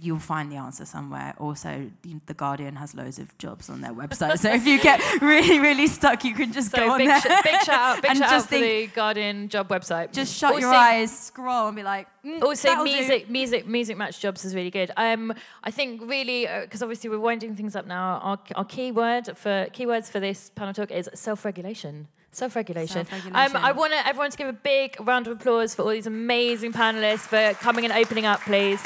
[0.00, 1.34] you'll find the answer somewhere.
[1.38, 1.90] Also,
[2.26, 5.86] the Guardian has loads of jobs on their website, so if you get really, really
[5.86, 7.20] stuck, you can just So go on big, there.
[7.20, 10.12] sh- big shout out, big and shout just out think, the Guardian job website.
[10.12, 12.92] just shut your eyes, scroll, and be like, mm, also that'll do.
[12.92, 17.18] music music music match jobs is really good um i think really because obviously we're
[17.18, 22.08] winding things up now our, our keyword for keywords for this panel talk is self-regulation
[22.32, 23.56] self-regulation, Self-regulation.
[23.56, 26.72] Um, i want everyone to give a big round of applause for all these amazing
[26.72, 28.80] panelists for coming and opening up please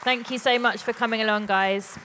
[0.00, 1.98] thank you so much for coming along guys